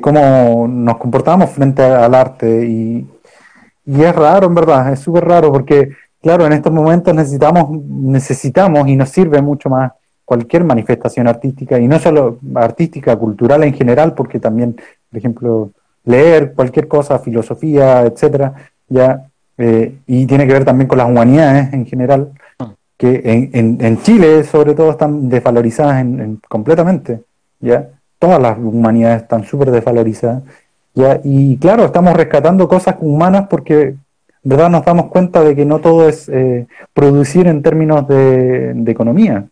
[0.00, 3.08] cómo nos comportamos frente al arte y,
[3.86, 8.86] y es raro, en verdad, es súper raro porque, claro, en estos momentos necesitamos, necesitamos
[8.86, 9.92] y nos sirve mucho más
[10.30, 14.76] cualquier manifestación artística, y no solo artística, cultural en general, porque también,
[15.10, 15.72] por ejemplo,
[16.04, 18.54] leer cualquier cosa, filosofía, etcétera,
[18.90, 19.26] ya,
[19.56, 22.32] eh, y tiene que ver también con las humanidades en general,
[22.98, 27.22] que en, en, Chile sobre todo están desvalorizadas en, completamente,
[27.60, 30.42] ya, todas las humanidades están súper desvalorizadas,
[30.94, 33.94] ya, y claro, estamos rescatando cosas humanas porque
[34.42, 38.92] verdad nos damos cuenta de que no todo es eh, producir en términos de, de
[38.92, 39.46] economía,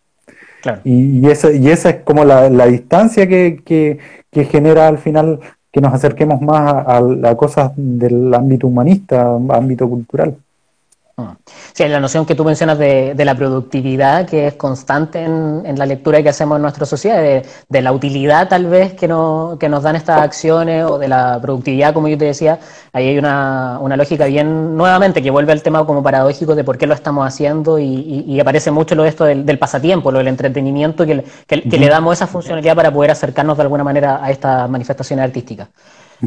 [0.85, 3.99] y, y, esa, y esa es como la, distancia que,
[4.33, 5.41] genera al final
[5.79, 6.99] que nos acerquemos más a,
[7.31, 10.37] a, cosas del ámbito humanista, ámbito cultural.
[11.19, 11.37] Mm.
[11.73, 16.23] Sí, la noción que tú mencionas de, la productividad, que es constante en, la lectura
[16.23, 17.21] que hacemos en nuestra sociedad,
[17.69, 21.41] de, la utilidad tal vez que, no, que, nos dan estas acciones o de la
[21.43, 22.61] productividad, como yo te decía,
[22.93, 26.87] ahí hay una, lógica bien, nuevamente, que vuelve al tema como paradójico de por qué
[26.87, 31.25] lo estamos haciendo y, aparece mucho lo de esto del, pasatiempo, lo del entretenimiento, que,
[31.49, 35.69] le damos esa funcionalidad para poder acercarnos de alguna manera a estas manifestaciones artísticas.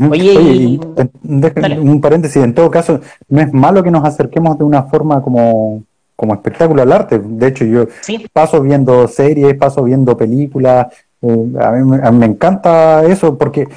[0.10, 0.80] Oye,
[1.24, 5.84] un paréntesis, en todo caso, no es malo que nos acerquemos de una forma como,
[6.16, 7.20] como espectáculo al arte.
[7.20, 7.88] De hecho, yo
[8.32, 10.88] paso viendo series, paso viendo películas,
[11.22, 13.68] eh, a, mí, me encanta eso porque,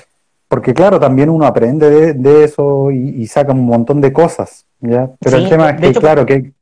[0.48, 4.64] porque claro, también uno aprende de, eso y, saca un montón de cosas.
[4.80, 5.10] ¿ya?
[5.20, 6.52] Pero el tema es que, claro, que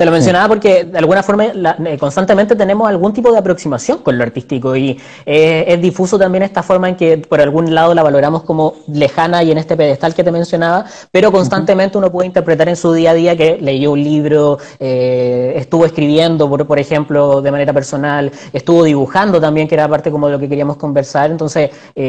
[0.00, 4.16] te lo mencionaba porque de alguna forma eh, constantemente tenemos algún tipo de aproximación con
[4.16, 8.02] lo artístico y eh, es difuso también esta forma en que por algún lado la
[8.02, 12.70] valoramos como lejana y en este pedestal que te mencionaba, pero constantemente uno puede interpretar
[12.70, 17.42] en su día a día que leyó un libro, eh, estuvo escribiendo, por, por, ejemplo,
[17.42, 21.30] de manera personal, estuvo dibujando también, que era parte como de lo que queríamos conversar,
[21.30, 21.68] entonces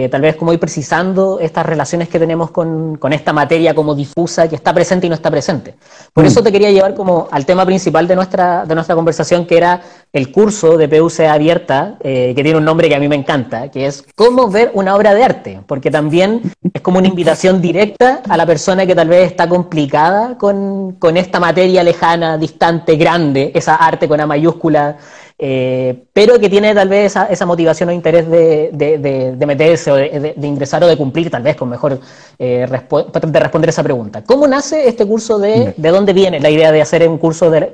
[0.10, 4.47] tal vez como ir precisando estas relaciones que tenemos con, con, esta materia como difusa
[4.47, 5.75] que está presente y no está presente.
[6.13, 6.27] Por mm.
[6.27, 9.58] eso te quería llevar como al tema principal principal de nuestra, de nuestra conversación, que
[9.58, 9.82] era
[10.13, 13.72] el curso de PUC abierta, eh, que tiene un nombre que a mí me encanta,
[13.72, 18.22] que es cómo ver una obra de arte, porque también es como una invitación directa
[18.30, 23.52] a la persona que tal vez está complicada con, con esta materia lejana, distante, grande,
[23.56, 24.98] esa arte con A mayúscula,
[25.43, 29.95] eh, pero que tiene tal vez esa, esa motivación o interés de, de, meterse o
[29.95, 31.99] de, ingresar o de cumplir, tal vez con mejor
[32.38, 34.23] eh, de responder esa pregunta.
[34.23, 37.71] ¿Cómo nace este curso de, de dónde viene la idea de hacer un curso de,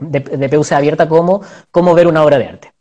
[0.00, 2.72] de, PUC abierta como cómo ver una obra de arte?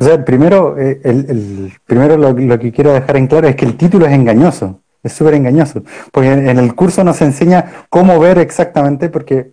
[0.00, 3.76] O sea, primero, eh, el, primero lo, que quiero dejar en claro es que el
[3.76, 9.10] título es engañoso, es súper engañoso, porque en, el curso nos enseña cómo ver exactamente,
[9.10, 9.52] porque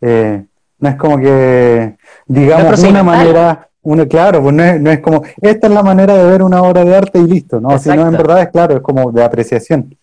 [0.00, 0.46] eh,
[0.82, 4.98] no es como que digamos de una manera, uno, claro, pues no es, no es,
[4.98, 7.78] como, esta es la manera de ver una obra de arte y listo, ¿no?
[7.78, 9.96] Sino en verdad es claro, es como de apreciación.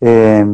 [0.00, 0.46] Eh,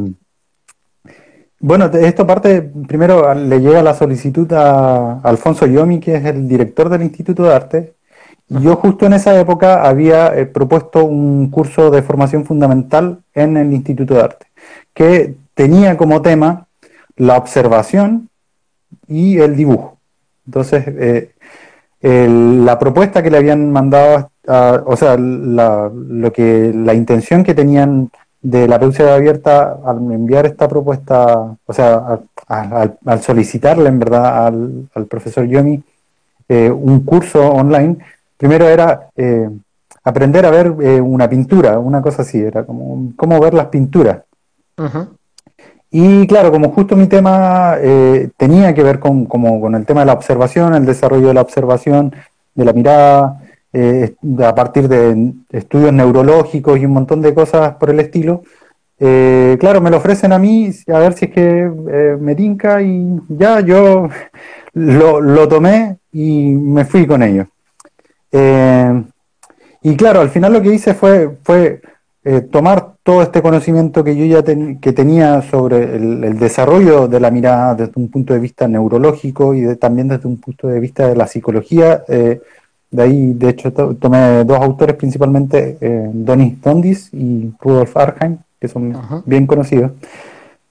[1.60, 6.88] bueno, esto parte, primero le llega la solicitud a Alfonso Yomi, que es el director
[6.88, 7.94] del Instituto de Arte.
[8.48, 13.74] Yo justo en esa época había eh, propuesto un curso de formación fundamental en el
[13.74, 14.46] Instituto de Arte,
[14.94, 16.66] que tenía como tema
[17.16, 18.30] la observación
[19.08, 19.98] y el dibujo.
[20.46, 27.42] Entonces, eh, la propuesta que le habían mandado, o sea, la, lo que, la intención
[27.42, 33.98] que tenían de la PUC abierta al enviar esta propuesta, o sea, al, solicitarle en
[33.98, 35.82] verdad al, profesor Yomi
[36.48, 37.96] eh, un curso online,
[38.36, 39.50] primero era eh,
[40.04, 44.22] aprender a ver una pintura, una cosa así, era como cómo ver las pinturas.
[45.90, 50.00] Y claro, como justo mi tema eh, tenía que ver con, como, con el tema
[50.00, 52.14] de la observación, el desarrollo de la observación,
[52.54, 53.40] de la mirada,
[53.72, 58.42] eh, a partir de estudios neurológicos y un montón de cosas por el estilo,
[58.98, 61.70] eh, claro, me lo ofrecen a mí, a ver si es que
[62.20, 64.08] me tinca y ya yo
[64.72, 67.46] lo, lo, tomé y me fui con ello.
[69.82, 71.80] y claro, al final lo que hice fue, fue
[72.50, 77.76] tomar todo este conocimiento que yo ya que tenía sobre el, desarrollo de la mirada
[77.76, 81.28] desde un punto de vista neurológico y también desde un punto de vista de la
[81.28, 82.02] psicología.
[82.08, 82.40] Eh,
[82.90, 88.66] de ahí, de hecho, tomé dos autores principalmente, eh, Donis Dondis y Rudolf Arheim, que
[88.66, 89.92] son bien conocidos.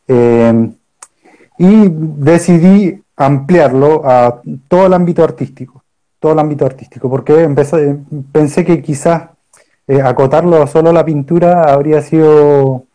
[0.09, 0.69] Eh,
[1.57, 5.83] y decidí ampliarlo a todo el ámbito artístico,
[6.19, 7.97] todo el ámbito artístico, porque empecé,
[8.33, 9.29] pensé que quizás
[9.87, 12.85] eh, acotarlo solo a la pintura habría sido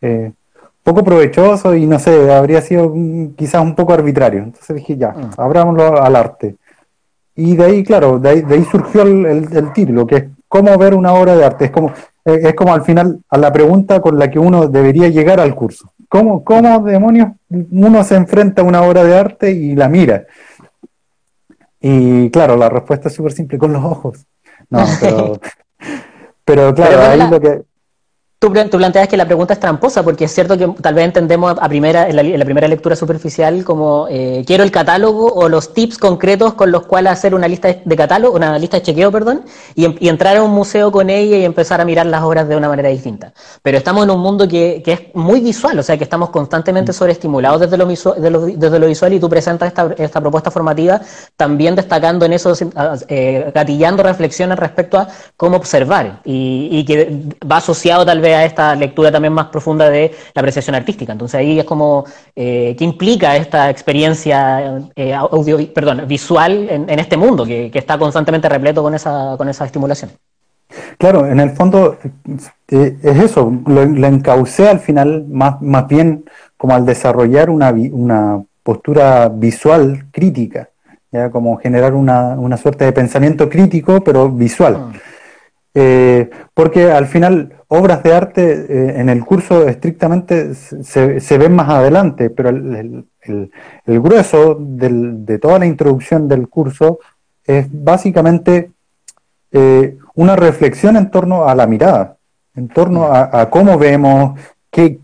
[0.00, 0.32] eh,
[0.82, 2.92] poco provechoso y no sé, habría sido
[3.36, 4.42] quizás un poco arbitrario.
[4.42, 5.30] Entonces dije, ya, mm.
[5.36, 6.56] abrámoslo al arte.
[7.34, 11.36] Y de ahí, claro, de ahí, surgió el, título, que es cómo ver una obra
[11.36, 11.66] de arte.
[11.66, 11.92] Es como,
[12.24, 15.54] eh, es como al final a la pregunta con la que uno debería llegar al
[15.54, 15.92] curso.
[16.08, 20.24] ¿Cómo, ¿Cómo demonios uno se enfrenta a una obra de arte y la mira?
[21.80, 24.26] Y claro, la respuesta es súper simple, con los ojos.
[24.68, 25.40] No, pero
[26.50, 27.62] Pero claro, ahí lo que,
[28.42, 31.68] Tú, planteas que la pregunta es tramposa, porque es cierto que tal vez entendemos a
[31.68, 36.54] primera, en, la, primera lectura superficial como eh, quiero el catálogo o los tips concretos
[36.54, 39.42] con los cuales hacer una lista de catálogo, una lista de chequeo, perdón,
[39.74, 42.70] y, entrar a un museo con ella y empezar a mirar las obras de una
[42.70, 43.34] manera distinta.
[43.60, 46.94] Pero estamos en un mundo que, es muy visual, o sea que estamos constantemente mm.
[46.94, 50.98] sobreestimulados desde lo, desde lo visual y tú presentas esta, esta, propuesta formativa
[51.36, 52.54] también destacando en eso,
[53.08, 58.44] eh, gatillando reflexiones respecto a cómo observar y, y que va asociado tal vez a
[58.44, 61.12] esta lectura también más profunda de la apreciación artística.
[61.12, 67.16] Entonces ahí es como, eh, ¿qué implica esta experiencia eh, audio, perdón, visual en, este
[67.16, 70.10] mundo que, está constantemente repleto con esa, con esa estimulación?
[70.98, 71.98] Claro, en el fondo
[72.68, 76.24] eh, es eso, lo, encaucé al final más, más bien
[76.56, 80.68] como al desarrollar una, una postura visual crítica,
[81.10, 84.76] ya como generar una, una suerte de pensamiento crítico pero visual.
[84.78, 84.92] Ah.
[85.72, 91.54] Eh, porque al final obras de arte eh, en el curso estrictamente se, se, ven
[91.54, 96.98] más adelante, pero el, el, grueso del, de toda la introducción del curso
[97.44, 98.72] es básicamente
[99.52, 102.16] eh, una reflexión en torno a la mirada,
[102.56, 104.40] en torno a, cómo vemos,
[104.72, 104.98] qué,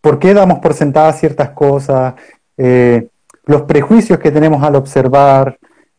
[0.00, 2.14] por qué damos por sentadas ciertas cosas,
[2.56, 5.58] los prejuicios que tenemos al observar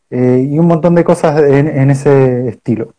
[0.09, 2.93] y un montón de cosas en ese estilo.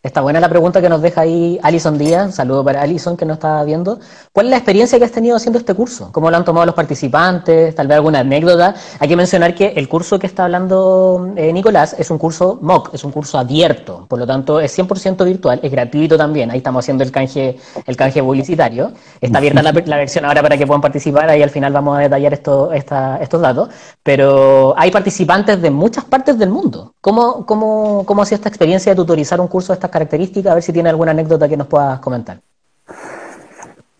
[0.00, 2.36] Está buena la pregunta que nos deja ahí Alison Díaz.
[2.36, 3.98] saludo para Alison que nos está viendo.
[4.32, 6.10] ¿Cuál es la experiencia que has tenido haciendo este curso?
[6.12, 7.74] ¿Cómo lo han tomado los participantes?
[7.74, 8.76] Tal vez alguna anécdota.
[9.00, 12.94] Hay que mencionar que el curso que está hablando eh, Nicolás es un curso MOOC,
[12.94, 14.06] es un curso abierto.
[14.08, 16.52] Por lo tanto, es 100% virtual, es gratuito también.
[16.52, 18.92] Ahí estamos haciendo el canje, el canje publicitario.
[19.20, 21.28] Está abierta la, versión ahora para que puedan participar.
[21.28, 23.68] Ahí al final vamos a detallar esto, estos datos.
[24.04, 26.94] Pero hay participantes de muchas partes del mundo.
[27.00, 30.52] ¿Cómo, cómo, cómo ha sido esta experiencia de tutorizar un curso de características?
[30.52, 32.40] A ver si tiene alguna anécdota que nos puedas comentar.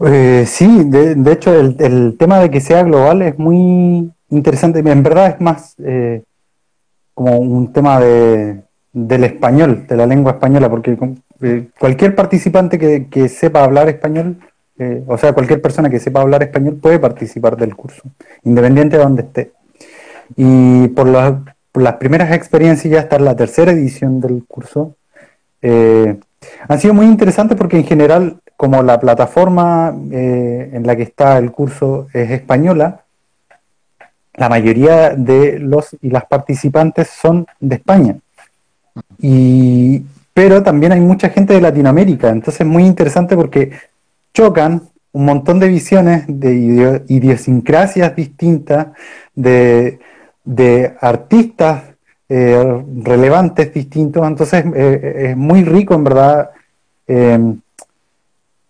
[0.00, 4.78] Eh, sí, de, hecho el, tema de que sea global es muy interesante.
[4.78, 6.22] En verdad es más eh,
[7.14, 10.96] como un tema de, del español, de la lengua española, porque
[11.42, 14.38] eh, cualquier participante que, sepa hablar español,
[15.08, 18.02] o sea, cualquier persona que sepa hablar español puede participar del curso,
[18.44, 19.52] independiente de donde esté.
[20.36, 21.08] Y por,
[21.72, 24.94] por las primeras experiencias, ya está en la tercera edición del curso,
[25.62, 26.18] eh,
[26.68, 31.38] han sido muy interesantes porque en general, como la plataforma eh, en la que está
[31.38, 33.04] el curso es española,
[34.34, 38.16] la mayoría de los y las participantes son de España.
[39.18, 43.72] Y, pero también hay mucha gente de Latinoamérica, entonces es muy interesante porque
[44.32, 48.88] chocan un montón de visiones, de idiosincrasias distintas,
[49.34, 49.98] de,
[50.44, 51.82] de artistas
[52.30, 56.50] eh, relevantes, distintos, entonces eh, es muy rico en verdad.
[57.06, 57.58] Em,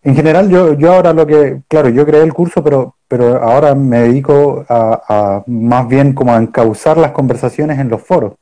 [0.03, 3.75] en general yo, yo ahora lo que, claro, yo creé el curso, pero, pero ahora
[3.75, 8.35] me dedico a, más bien como a encauzar las conversaciones en los foros.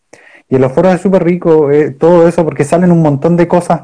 [0.49, 3.49] Y en los foros es súper rico eh, todo eso porque salen un montón de
[3.49, 3.83] cosas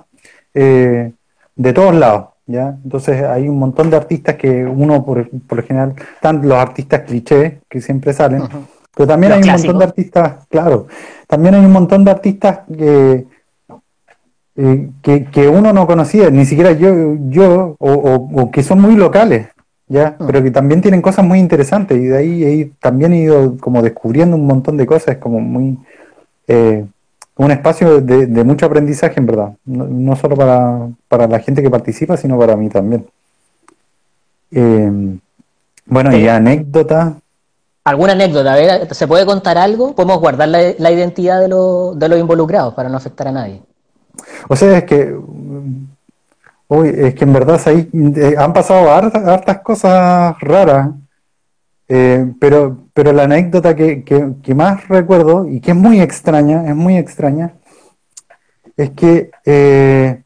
[0.53, 2.27] de todos lados.
[2.47, 2.77] ¿ya?
[2.85, 7.01] Entonces hay un montón de artistas que uno, por, por lo general, están los artistas
[7.01, 8.43] clichés que siempre salen,
[8.95, 10.87] pero también hay un montón de artistas, claro,
[11.27, 13.27] también hay un montón de artistas que,
[14.57, 14.91] eh,
[15.33, 19.49] que, uno no conocía, ni siquiera yo, yo o, que son muy locales,
[19.89, 20.17] ¿ya?
[20.19, 20.27] Mm.
[20.27, 24.37] Pero que también tienen cosas muy interesantes y de ahí, también he ido como descubriendo
[24.37, 25.79] un montón de cosas, es como muy...
[26.49, 26.85] Eh,
[27.35, 32.17] un espacio de, mucho aprendizaje, en verdad, no, solo para, para, la gente que participa,
[32.17, 33.07] sino para mí también.
[34.51, 35.17] Eh,
[35.87, 37.17] bueno, y anécdota
[37.85, 38.95] ¿Alguna anécdota?
[38.95, 39.95] ¿Se puede contar algo?
[39.95, 43.63] ¿Podemos guardar la, identidad de, de, los involucrados para no afectar a nadie?
[44.49, 45.17] O sea, es que.
[46.69, 50.91] Uy, es que en verdad ahí eh, han pasado hartas, cosas raras.
[51.89, 56.75] Eh, pero, pero la anécdota que, que, más recuerdo y que es muy extraña, es
[56.75, 57.55] muy extraña,
[58.79, 60.22] es que eh,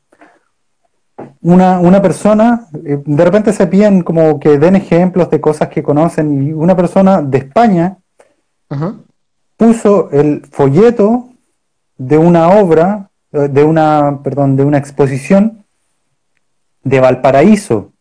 [1.42, 5.82] una, una persona, eh, de repente se piden como que den ejemplos de cosas que
[5.82, 7.98] conocen y una persona de España
[9.56, 11.30] puso el folleto
[11.98, 15.64] de una obra, eh, de una, perdón, de una exposición
[16.82, 17.92] de Valparaíso.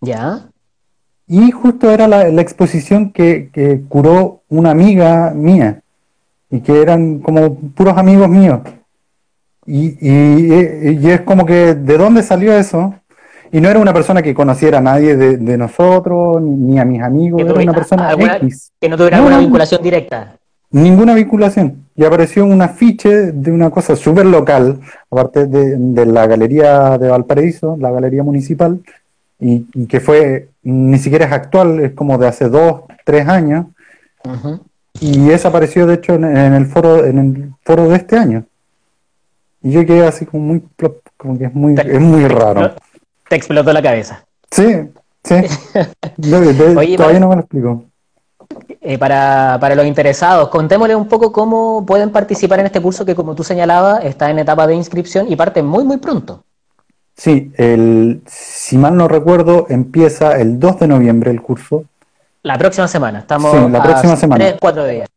[0.00, 0.48] Ya.
[1.26, 5.80] Y justo era la, exposición que, que, curó una amiga mía
[6.50, 8.60] y que eran como puros amigos míos.
[9.66, 12.94] Y, y, es como que, ¿de dónde salió eso?
[13.50, 17.40] Y no era una persona que conociera a nadie de, nosotros, ni a mis amigos,
[17.40, 18.72] era una persona X.
[18.80, 20.36] Que no tuviera ninguna vinculación directa.
[20.70, 21.86] Ninguna vinculación.
[21.94, 27.76] Y apareció un afiche de una cosa súper local, aparte de, la galería de Valparaíso,
[27.78, 28.80] la galería municipal,
[29.38, 33.66] y, que fue, ni siquiera es actual, es como de hace dos, tres años.
[35.00, 38.44] Y eso apareció, de hecho, en, el foro, en el foro de este año.
[39.64, 40.62] Y yo quedé así como muy,
[41.16, 42.74] como que es muy, es muy raro.
[43.26, 44.22] Te explotó la cabeza.
[44.50, 44.90] Sí,
[45.24, 45.34] sí.
[46.96, 47.84] todavía no me lo explico.
[48.82, 53.14] Eh, para, para, los interesados, contémosle un poco cómo pueden participar en este curso que,
[53.14, 56.44] como tú señalabas, está en etapa de inscripción y parte muy, muy pronto.
[57.16, 61.84] Sí, el, si mal no recuerdo, empieza el 2 de noviembre el curso.
[62.42, 64.44] La próxima semana, estamos sí, la próxima semana.
[64.44, 65.08] 3, 4 días.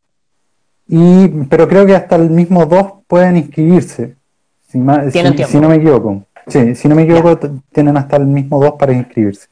[0.88, 4.16] Y, pero creo que hasta el mismo 2 pueden inscribirse,
[4.68, 4.78] si,
[5.10, 6.22] si, si no me equivoco.
[6.46, 7.38] Sí, si no me equivoco,
[7.72, 9.48] tienen hasta el mismo 2 para inscribirse.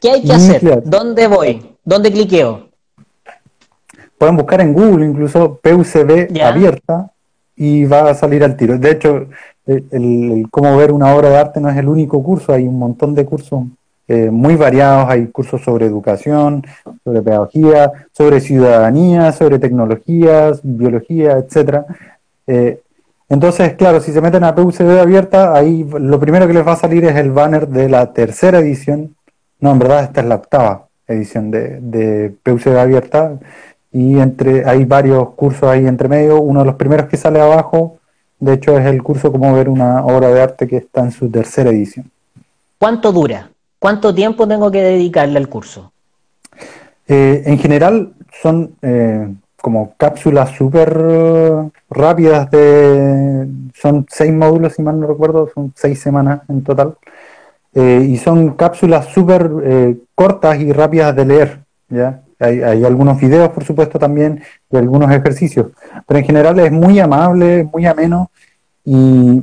[0.00, 0.82] ¿Qué hay que hacer?
[0.84, 1.74] ¿Dónde voy?
[1.84, 2.68] ¿Dónde cliqueo?
[4.16, 7.10] Pueden buscar en Google incluso PUCB abierta
[7.56, 8.78] y va a salir al tiro.
[8.78, 9.26] De hecho,
[9.66, 13.14] el, cómo ver una obra de arte no es el único curso, hay un montón
[13.14, 13.64] de cursos
[14.06, 16.64] eh, muy variados, hay cursos sobre educación,
[17.04, 21.84] sobre pedagogía, sobre ciudadanía, sobre tecnologías, biología, etcétera.
[22.46, 22.80] Eh,
[23.28, 26.76] entonces, claro, si se meten a PUCB abierta, ahí lo primero que les va a
[26.76, 29.16] salir es el banner de la tercera edición.
[29.60, 33.38] No, en verdad esta es la octava edición de, de PUCB abierta.
[33.92, 36.40] Y entre hay varios cursos ahí entre medio.
[36.40, 37.98] Uno de los primeros que sale abajo,
[38.40, 41.30] de hecho, es el curso Cómo ver una obra de arte que está en su
[41.30, 42.10] tercera edición.
[42.78, 43.50] ¿Cuánto dura?
[43.78, 45.92] ¿Cuánto tiempo tengo que dedicarle al curso?
[47.06, 48.12] Eh, en general
[48.42, 49.32] son eh,
[49.68, 53.46] como cápsulas súper eh, rápidas de...
[53.74, 56.94] Son seis módulos, si mal no recuerdo, son seis semanas en total.
[57.74, 61.58] Eh, y son cápsulas súper eh, cortas y rápidas de leer,
[61.90, 62.22] ¿ya?
[62.40, 64.40] Hay, algunos videos, por supuesto, también,
[64.70, 65.66] y algunos ejercicios.
[66.06, 68.30] Pero en general es muy amable, muy ameno.
[68.86, 69.42] Y,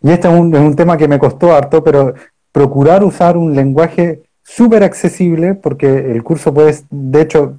[0.00, 2.14] y este es un, es un tema que me costó harto, pero
[2.50, 7.58] procurar usar un lenguaje súper accesible, porque el curso puede, de hecho,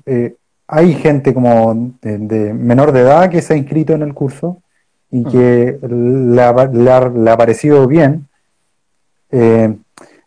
[0.68, 4.61] hay gente como de, menor de edad que se ha inscrito en el curso
[5.09, 8.28] y que le, ha, le, ha, parecido bien,
[9.32, 9.74] eh,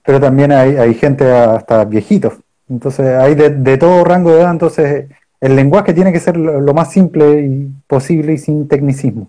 [0.03, 2.35] pero también hay, hay, gente hasta viejitos.
[2.69, 5.07] Entonces hay de, todo rango de edad, entonces
[5.41, 9.29] el lenguaje tiene que ser lo, más simple posible y sin tecnicismo.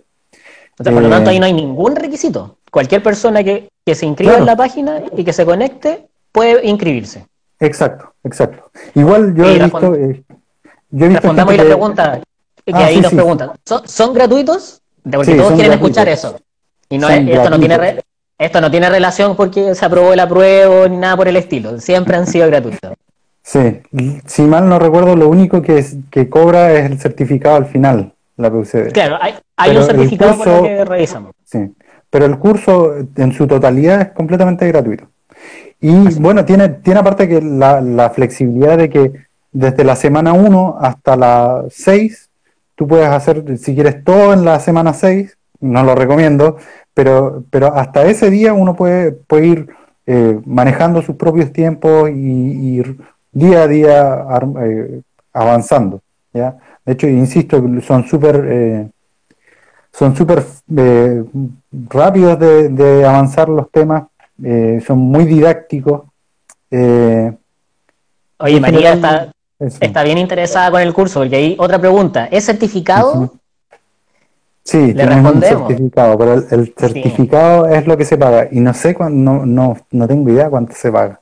[0.77, 2.57] por lo tanto, ahí no hay ningún requisito.
[2.71, 7.25] Cualquier persona que, que se inscriba en la página y que se conecte puede inscribirse.
[7.59, 8.71] Exacto, exacto.
[8.95, 10.23] Igual yo he visto, eh,
[10.91, 12.21] Respondamos ahí la pregunta,
[12.65, 13.51] que ah, ahí nos preguntan.
[13.85, 14.81] ¿Son, gratuitos?
[15.03, 16.39] porque todos quieren escuchar eso.
[16.89, 18.01] Y no esto, no tiene
[18.37, 21.79] esto no tiene relación porque se aprobó el apruebo ni nada por el estilo.
[21.79, 22.93] Siempre han sido gratuitos.
[23.43, 23.81] Sí,
[24.25, 28.13] si mal no recuerdo, lo único que, es, que cobra es el certificado al final,
[28.37, 28.91] la PUCD.
[28.93, 31.31] Claro, hay, un certificado por lo que revisamos.
[31.43, 31.71] Sí,
[32.09, 35.07] pero el curso en su totalidad es completamente gratuito.
[35.79, 39.11] Y bueno, tiene, tiene aparte que la, la flexibilidad de que
[39.51, 42.29] desde la semana 1 hasta la 6,
[42.75, 46.57] tú puedes hacer, si quieres, todo en la semana 6, no lo recomiendo,
[46.93, 49.69] pero, pero hasta ese día uno puede, puede ir
[50.05, 52.97] eh, manejando sus propios tiempos y ir
[53.31, 54.25] día a día
[54.65, 55.01] eh,
[55.33, 56.01] avanzando.
[56.33, 56.57] ¿ya?
[56.85, 58.45] De hecho, insisto, son súper...
[58.49, 58.89] Eh,
[59.93, 60.45] son súper
[61.89, 64.03] rápidos de, de, avanzar los temas,
[64.87, 66.03] son muy didácticos.
[66.71, 67.37] Oye,
[68.61, 69.33] María, está,
[69.79, 72.27] Está bien interesada con el curso, porque hay otra pregunta.
[72.31, 73.33] ¿Es certificado?
[74.63, 75.67] Sí, le respondemos.
[75.67, 78.47] certificado, pero el, certificado es lo que se paga.
[78.51, 81.19] Y no sé, no, no, no tengo idea cuánto se paga.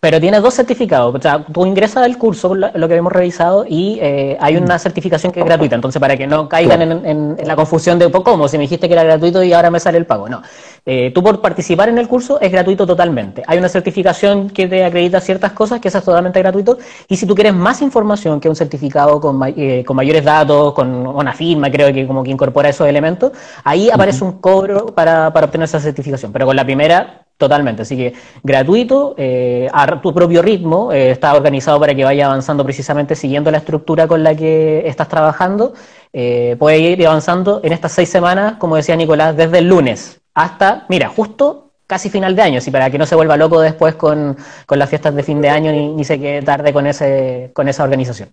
[0.00, 1.12] Pero tienes dos certificados.
[1.12, 5.32] O sea, tú ingresas al curso, lo que hemos revisado, y eh, hay una certificación
[5.32, 5.74] que es gratuita.
[5.74, 8.94] Entonces, para que no caigan en, en, la confusión de cómo, si me dijiste que
[8.94, 10.28] era gratuito y ahora me sale el pago.
[10.28, 10.40] No.
[10.86, 13.42] Eh, tú por participar en el curso es gratuito totalmente.
[13.46, 16.78] Hay una certificación que te acredita ciertas cosas, que esa es totalmente gratuito.
[17.08, 21.08] Y si tú quieres más información que un certificado con, eh, con mayores datos, con
[21.08, 23.32] una firma, creo que como que incorpora esos elementos,
[23.64, 26.32] ahí aparece un cobro para, para obtener esa certificación.
[26.32, 31.32] Pero con la primera Totalmente, así que gratuito, eh, a tu propio ritmo, eh, está
[31.34, 35.72] organizado para que vaya avanzando precisamente siguiendo la estructura con la que estás trabajando.
[36.12, 40.84] Eh, puede ir avanzando en estas seis semanas, como decía Nicolás, desde el lunes hasta,
[40.88, 44.36] mira, justo casi final de año, y para que no se vuelva loco después con,
[44.68, 47.84] las fiestas de fin de año ni, ni, se quede tarde con, ese, con esa
[47.84, 48.30] organización.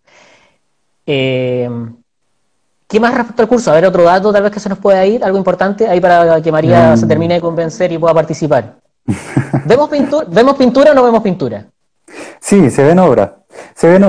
[1.06, 1.70] Eh,
[2.88, 3.72] ¿Qué más respecto al curso?
[3.72, 6.41] A ver, otro dato tal vez que se nos pueda ir, algo importante ahí para
[6.41, 7.10] que María se mm.
[7.10, 8.84] termine de convencer y pueda participar.
[9.66, 11.66] ¿Vemos, pintura, ¿Vemos pintura o no vemos pintura?
[12.39, 13.32] Sí, se ven obras.
[13.74, 14.03] Se ven,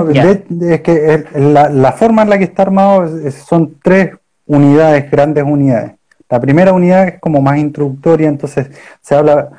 [0.61, 4.11] es que la, forma en la que está armado son tres
[4.45, 5.93] unidades, grandes unidades.
[6.29, 8.69] La primera unidad es como más introductoria, entonces
[9.01, 9.49] se habla,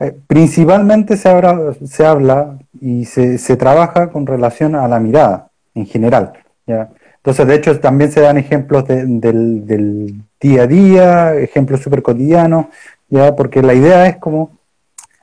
[0.00, 5.48] eh, principalmente se habla, se habla y se, se, trabaja con relación a la mirada
[5.74, 6.32] en general.
[6.66, 6.88] ¿ya?
[7.16, 12.66] Entonces, de hecho, también se dan ejemplos del, del, día a día, ejemplos súper cotidianos,
[13.08, 13.34] ¿ya?
[13.34, 14.57] porque la idea es como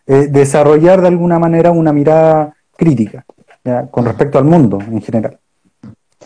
[0.07, 3.25] eh, desarrollar de alguna manera una mirada crítica
[3.89, 5.39] con respecto al mundo en general.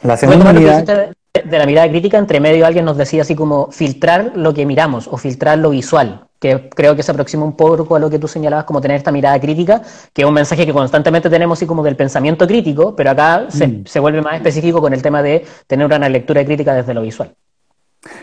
[0.04, 4.54] La segunda de, la mirada crítica, entre medio alguien nos decía así como filtrar lo
[4.54, 6.26] que miramos o filtrar lo visual.
[6.40, 9.12] que creo que se aproxima un poco a lo que tú señalabas, como tener esta
[9.12, 9.82] mirada crítica,
[10.14, 13.68] que es un mensaje que constantemente tenemos así como del pensamiento crítico, pero acá se,
[13.68, 13.86] mm.
[13.86, 17.34] se vuelve más específico con el tema de tener una lectura crítica desde lo visual.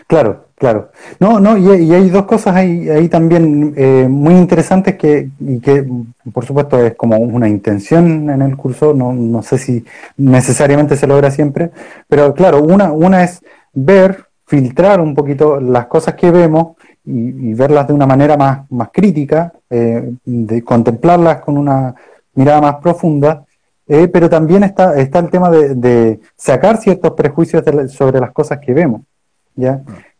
[0.07, 0.91] Claro, claro.
[1.19, 5.87] No, no, y, hay dos cosas ahí, también eh, muy interesantes que, y que,
[6.33, 9.85] por supuesto, es como una intención en el curso, no, no sé si
[10.17, 11.71] necesariamente se logra siempre,
[12.07, 13.41] pero claro, una, una es
[13.73, 18.89] ver, filtrar un poquito las cosas que vemos y, verlas de una manera más, más
[18.91, 21.95] crítica, eh, de contemplarlas con una
[22.33, 23.45] mirada más profunda,
[23.87, 28.73] eh, pero también está, está el tema de, sacar ciertos prejuicios sobre las cosas que
[28.73, 29.01] vemos.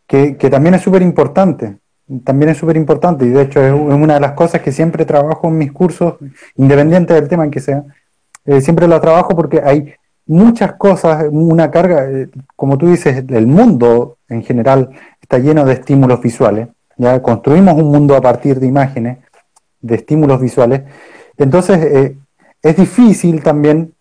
[0.07, 1.77] Que, también es súper importante,
[2.23, 5.47] también es súper importante y de hecho es, una de las cosas que siempre trabajo
[5.47, 6.15] en mis cursos,
[6.55, 7.83] independiente del tema en que sea,
[8.45, 9.93] eh, siempre lo trabajo porque hay
[10.25, 14.89] muchas cosas, una carga, eh, como tú dices, el mundo en general
[15.21, 19.19] está lleno de estímulos visuales, ya construimos un mundo a partir de imágenes,
[19.81, 20.81] de estímulos visuales,
[21.37, 22.17] entonces eh,
[22.63, 23.93] es difícil también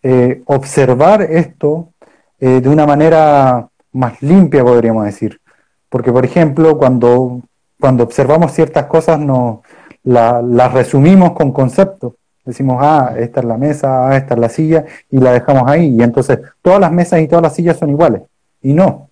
[0.46, 1.90] observar esto
[2.38, 5.40] de una manera más limpia, podríamos decir.
[5.88, 7.40] Porque, por ejemplo, cuando,
[7.80, 9.62] cuando observamos ciertas cosas, no,
[10.04, 12.14] las resumimos con conceptos.
[12.44, 15.96] Decimos, ah, esta es la mesa, ah, esta es la silla, y la dejamos ahí.
[15.96, 18.22] Y entonces todas las mesas y todas las sillas son iguales.
[18.62, 19.08] Y no.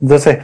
[0.00, 0.38] Entonces,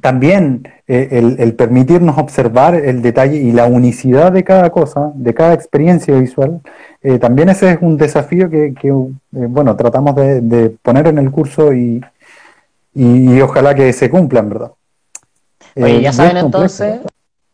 [0.00, 5.54] también eh, el, permitirnos observar el detalle y la unicidad de cada cosa, de cada
[5.54, 6.60] experiencia visual,
[7.02, 8.92] eh, también ese es un desafío que, que eh,
[9.32, 12.02] bueno, tratamos de, de, poner en el curso y,
[12.94, 14.72] y, ojalá que se cumplan, ¿verdad?
[15.76, 17.00] Oye, ya eh, saben entonces,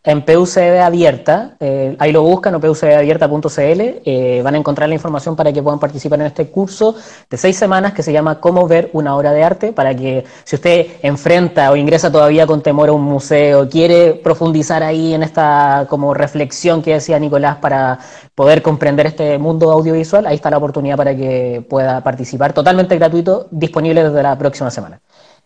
[0.02, 5.36] en PUCD abierta, eh, ahí lo buscan, o pucdabierta.cl, eh, van a encontrar la información
[5.36, 6.94] para que puedan participar en este curso
[7.28, 10.56] de seis semanas que se llama Cómo ver una obra de arte, para que si
[10.56, 15.86] usted enfrenta o ingresa todavía con temor a un museo, quiere profundizar ahí en esta
[15.90, 17.98] como reflexión que decía Nicolás para
[18.34, 23.48] poder comprender este mundo audiovisual, ahí está la oportunidad para que pueda participar, totalmente gratuito,
[23.50, 24.98] disponible desde la próxima semana.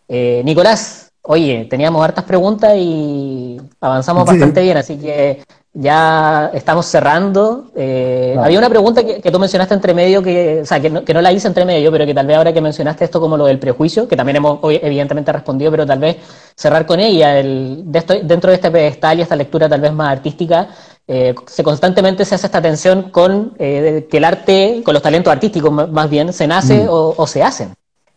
[0.09, 5.43] Eh, Nicolás, oye, teníamos hartas preguntas y avanzamos bastante bien, así que
[5.73, 7.71] ya estamos cerrando.
[7.75, 11.33] Eh, había una pregunta que, tú mencionaste entre medio, que, o sea, que no, la
[11.33, 14.07] hice entre medio, pero que tal vez ahora que mencionaste esto como lo del prejuicio,
[14.07, 16.17] que también hemos evidentemente respondido, pero tal vez
[16.55, 20.69] cerrar con ella, el, dentro de este pedestal y esta lectura tal vez más artística,
[21.09, 25.73] eh, se constantemente se hace esta tensión con que el arte, con los talentos artísticos
[25.73, 26.89] más bien, se nace mm.
[26.89, 27.75] o se hacen.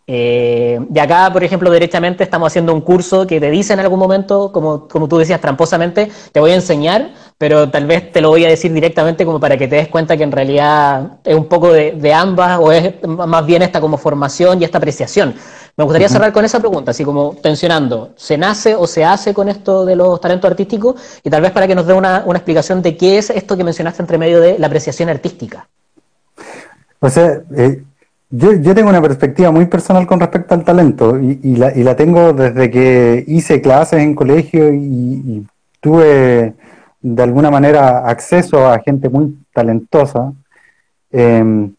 [0.09, 3.99] Eh, de acá, por ejemplo, derechamente estamos haciendo un curso que te dice en algún
[3.99, 8.29] momento, como, como tú decías tramposamente, te voy a enseñar, pero tal vez te lo
[8.29, 11.45] voy a decir directamente como para que te des cuenta que en realidad es un
[11.45, 15.35] poco de, ambas o es más bien esta como formación y esta apreciación.
[15.75, 19.49] Me gustaría cerrar con esa pregunta, así como tensionando, ¿se nace o se hace con
[19.49, 20.95] esto de los talentos artísticos?
[21.21, 23.63] Y tal vez para que nos dé una, una explicación de qué es esto que
[23.65, 25.67] mencionaste entre medio de la apreciación artística.
[26.99, 27.83] O sea, eh,
[28.29, 32.69] yo, yo, tengo una perspectiva muy personal con respecto al talento y, la, tengo desde
[32.69, 35.45] que hice clases en colegio y,
[35.79, 36.55] tuve
[37.01, 40.33] de alguna manera acceso a gente muy talentosa.
[41.11, 41.73] Em,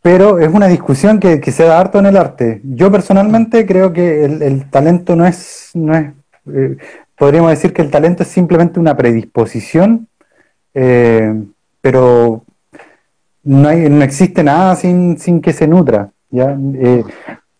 [0.00, 2.60] pero es una discusión que, se da harto en el arte.
[2.64, 6.12] Yo personalmente creo que el, el talento no es, no es
[6.54, 6.76] eh,
[7.16, 10.08] podríamos decir que el talento es simplemente una predisposición,
[10.74, 11.34] eh,
[11.80, 12.44] pero
[13.48, 13.70] no,
[14.02, 16.10] existe nada sin, sin que se nutra.
[16.30, 16.56] ¿ya?
[16.74, 17.02] Eh,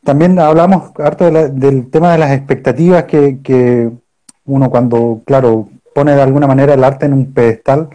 [0.05, 3.91] también hablamos harto del tema de las expectativas que, que,
[4.45, 7.89] uno cuando, claro, pone de alguna manera el arte en un pedestal,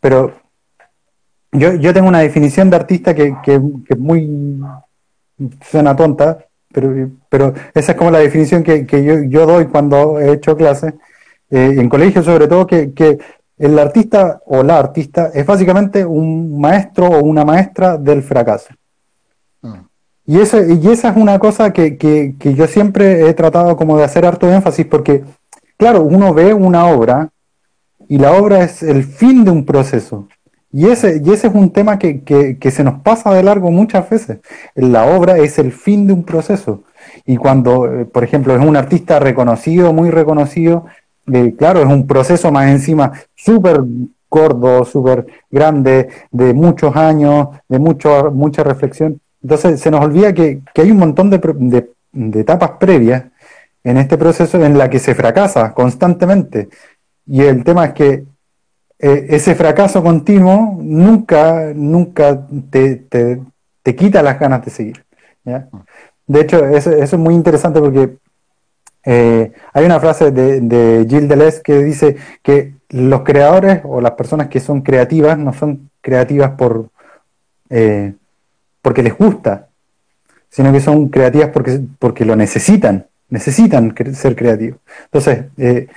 [0.00, 0.34] pero
[1.52, 4.60] yo, yo tengo una definición de artista que, que, que muy
[5.62, 6.38] suena tonta,
[6.72, 10.94] pero, pero esa es como la definición que, yo, yo doy cuando he hecho clases,
[11.50, 12.92] eh, en colegio sobre todo, que
[13.56, 18.74] el artista o la artista es básicamente un maestro o una maestra del fracaso.
[19.62, 19.84] Ah.
[20.26, 23.96] Y, ese, y esa es una cosa que, que, que, yo siempre he tratado como
[23.96, 25.22] de hacer harto énfasis porque,
[25.76, 27.30] claro, uno ve una obra
[28.08, 30.28] y la obra es el fin de un proceso.
[30.72, 34.10] Y ese, y ese es un tema que, que se nos pasa de largo muchas
[34.10, 34.40] veces.
[34.74, 36.82] La obra es el fin de un proceso.
[37.24, 40.86] Y cuando, eh, por ejemplo, es un artista reconocido, muy reconocido,
[41.56, 43.82] claro, es un proceso más encima súper
[44.34, 49.20] gordo, súper grande, de muchos años, de mucho, mucha reflexión.
[49.42, 51.90] Entonces se nos olvida que, hay un montón de,
[52.40, 53.24] etapas previas
[53.84, 56.68] en este proceso en la que se fracasa constantemente.
[57.26, 58.24] Y el tema es que
[58.98, 62.96] eh, ese fracaso continuo nunca, nunca te,
[63.82, 65.04] te, quita las ganas de seguir.
[66.26, 68.16] De hecho, eso, eso, es muy interesante porque
[69.04, 74.12] Eh, hay una frase de, de Gilles Deleuze que dice que los creadores o las
[74.12, 76.88] personas que son creativas no son creativas por
[77.70, 78.14] eh,
[78.84, 79.68] porque les gusta,
[80.50, 84.78] sino que son creativas porque, porque lo necesitan, necesitan ser creativos.
[85.06, 85.88] Entonces, eh,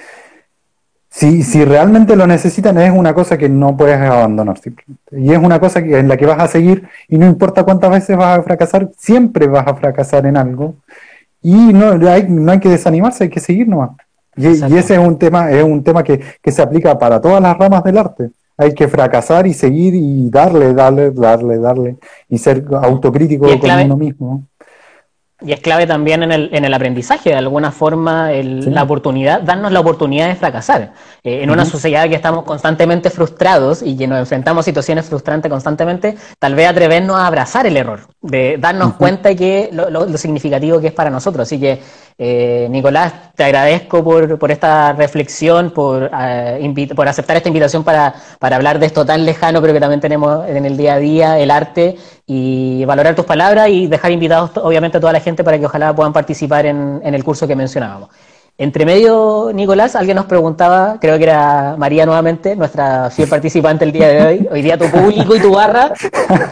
[1.09, 5.03] si, si realmente lo necesitan, es una cosa que no puedes abandonar simplemente.
[5.11, 7.91] Y es una cosa que, en la que vas a seguir y no importa cuántas
[7.91, 10.75] veces vas a fracasar, siempre vas a fracasar en algo.
[11.41, 13.91] Y no hay, no hay que desanimarse, hay que seguir nomás.
[14.35, 17.41] Y, y, ese es un tema, es un tema que, que, se aplica para todas
[17.41, 18.29] las ramas del arte.
[18.57, 21.97] Hay que fracasar y seguir y darle, darle, darle, darle.
[22.29, 24.43] Y ser autocrítico con uno mismo.
[25.39, 29.71] Y es clave también en el, en el aprendizaje, de alguna forma, la oportunidad, darnos
[29.71, 30.93] la oportunidad de fracasar.
[31.23, 35.51] Eh, en una sociedad que estamos constantemente frustrados y que nos enfrentamos a situaciones frustrantes
[35.51, 40.17] constantemente, tal vez atrevernos a abrazar el error, de darnos cuenta de que lo, lo,
[40.17, 41.43] significativo que es para nosotros.
[41.43, 41.83] Así que,
[42.17, 48.15] eh, Nicolás, te agradezco por, por esta reflexión, por, uh, por aceptar esta invitación para,
[48.39, 51.37] para hablar de esto tan lejano, pero que también tenemos en el día a día,
[51.37, 51.97] el arte,
[52.27, 55.95] y valorar tus palabras y dejar invitados, obviamente, a toda la gente para que ojalá
[55.95, 58.09] puedan participar en, en el curso que mencionábamos.
[58.59, 63.91] Entre medio, Nicolás, alguien nos preguntaba, creo que era María nuevamente, nuestra fiel participante el
[63.91, 64.49] día de hoy.
[64.51, 65.93] Hoy día tu público y tu barra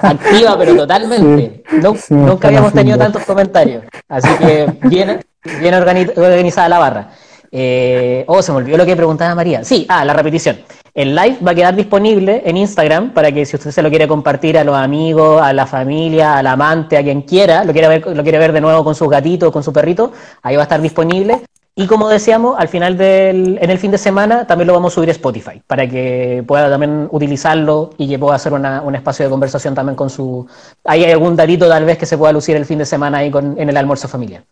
[0.03, 1.63] activa, pero totalmente.
[1.81, 3.83] No, nunca habíamos tenido tantos comentarios.
[4.07, 5.19] Así que bien,
[5.59, 7.09] bien organizada la barra.
[7.51, 9.63] Eh, oh, se me olvidó lo que preguntaba María.
[9.63, 10.57] Sí, ah, la repetición.
[10.95, 14.07] El live va a quedar disponible en Instagram para que si usted se lo quiere
[14.07, 18.15] compartir a los amigos, a la familia, al amante, a quien quiera, lo quiere ver,
[18.15, 20.81] lo quiere ver de nuevo con sus gatitos, con su perrito, ahí va a estar
[20.81, 21.41] disponible.
[21.75, 24.95] Y como decíamos, al final del, en el fin de semana también lo vamos a
[24.95, 29.29] subir a Spotify para que pueda también utilizarlo y que pueda hacer un espacio de
[29.29, 30.47] conversación también con su...
[30.85, 33.59] Hay algún datito tal vez que se pueda lucir el fin de semana ahí con,
[33.59, 34.43] en el almuerzo familiar.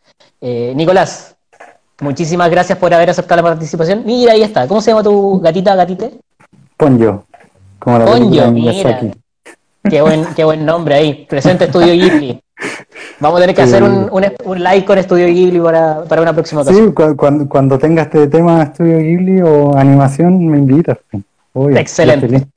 [0.42, 1.38] Eh, Nicolás,
[2.02, 4.04] muchísimas gracias por haber aceptado la participación.
[4.06, 4.68] Mira, ahí está.
[4.68, 6.12] ¿Cómo se llama tu gatita, gatite?
[6.84, 7.24] Ponyo.
[7.80, 9.00] Como la Ponyo, mira.
[9.90, 11.26] Qué buen, qué buen nombre ahí.
[11.30, 12.42] Presente Estudio Ghibli.
[13.20, 16.62] Vamos a tener que hacer un, un, like con Estudio Ghibli para, para una próxima
[16.62, 16.88] ocasión.
[16.88, 20.98] Sí, cuando, cuando tenga este tema Estudio Ghibli o animación, me invitas.
[21.76, 22.48] Excelente.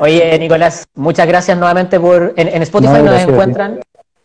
[0.00, 2.34] Oye, Nicolás, muchas gracias nuevamente por.
[2.36, 3.80] En, Spotify nos encuentran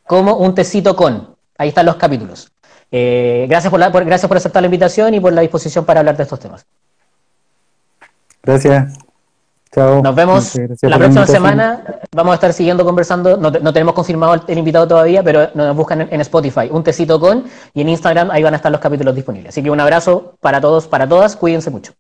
[0.06, 1.36] como un tecito con.
[1.58, 2.52] Ahí están los capítulos.
[2.91, 6.02] Eh, gracias, por la, por, gracias por aceptar la invitación y por la disposición para
[6.02, 6.66] hablar de estos temas.
[8.44, 8.94] Gracias.
[9.76, 11.84] Nos vemos la próxima semana.
[12.12, 13.38] Vamos a estar siguiendo conversando.
[13.38, 17.82] No, tenemos confirmado el, invitado todavía, pero nos buscan en, Spotify, un tecito con, y
[17.82, 19.50] en Instagram ahí van a estar los capítulos disponibles.
[19.50, 21.36] Así que un abrazo para todos, para todas.
[21.36, 21.94] Cuídense mucho.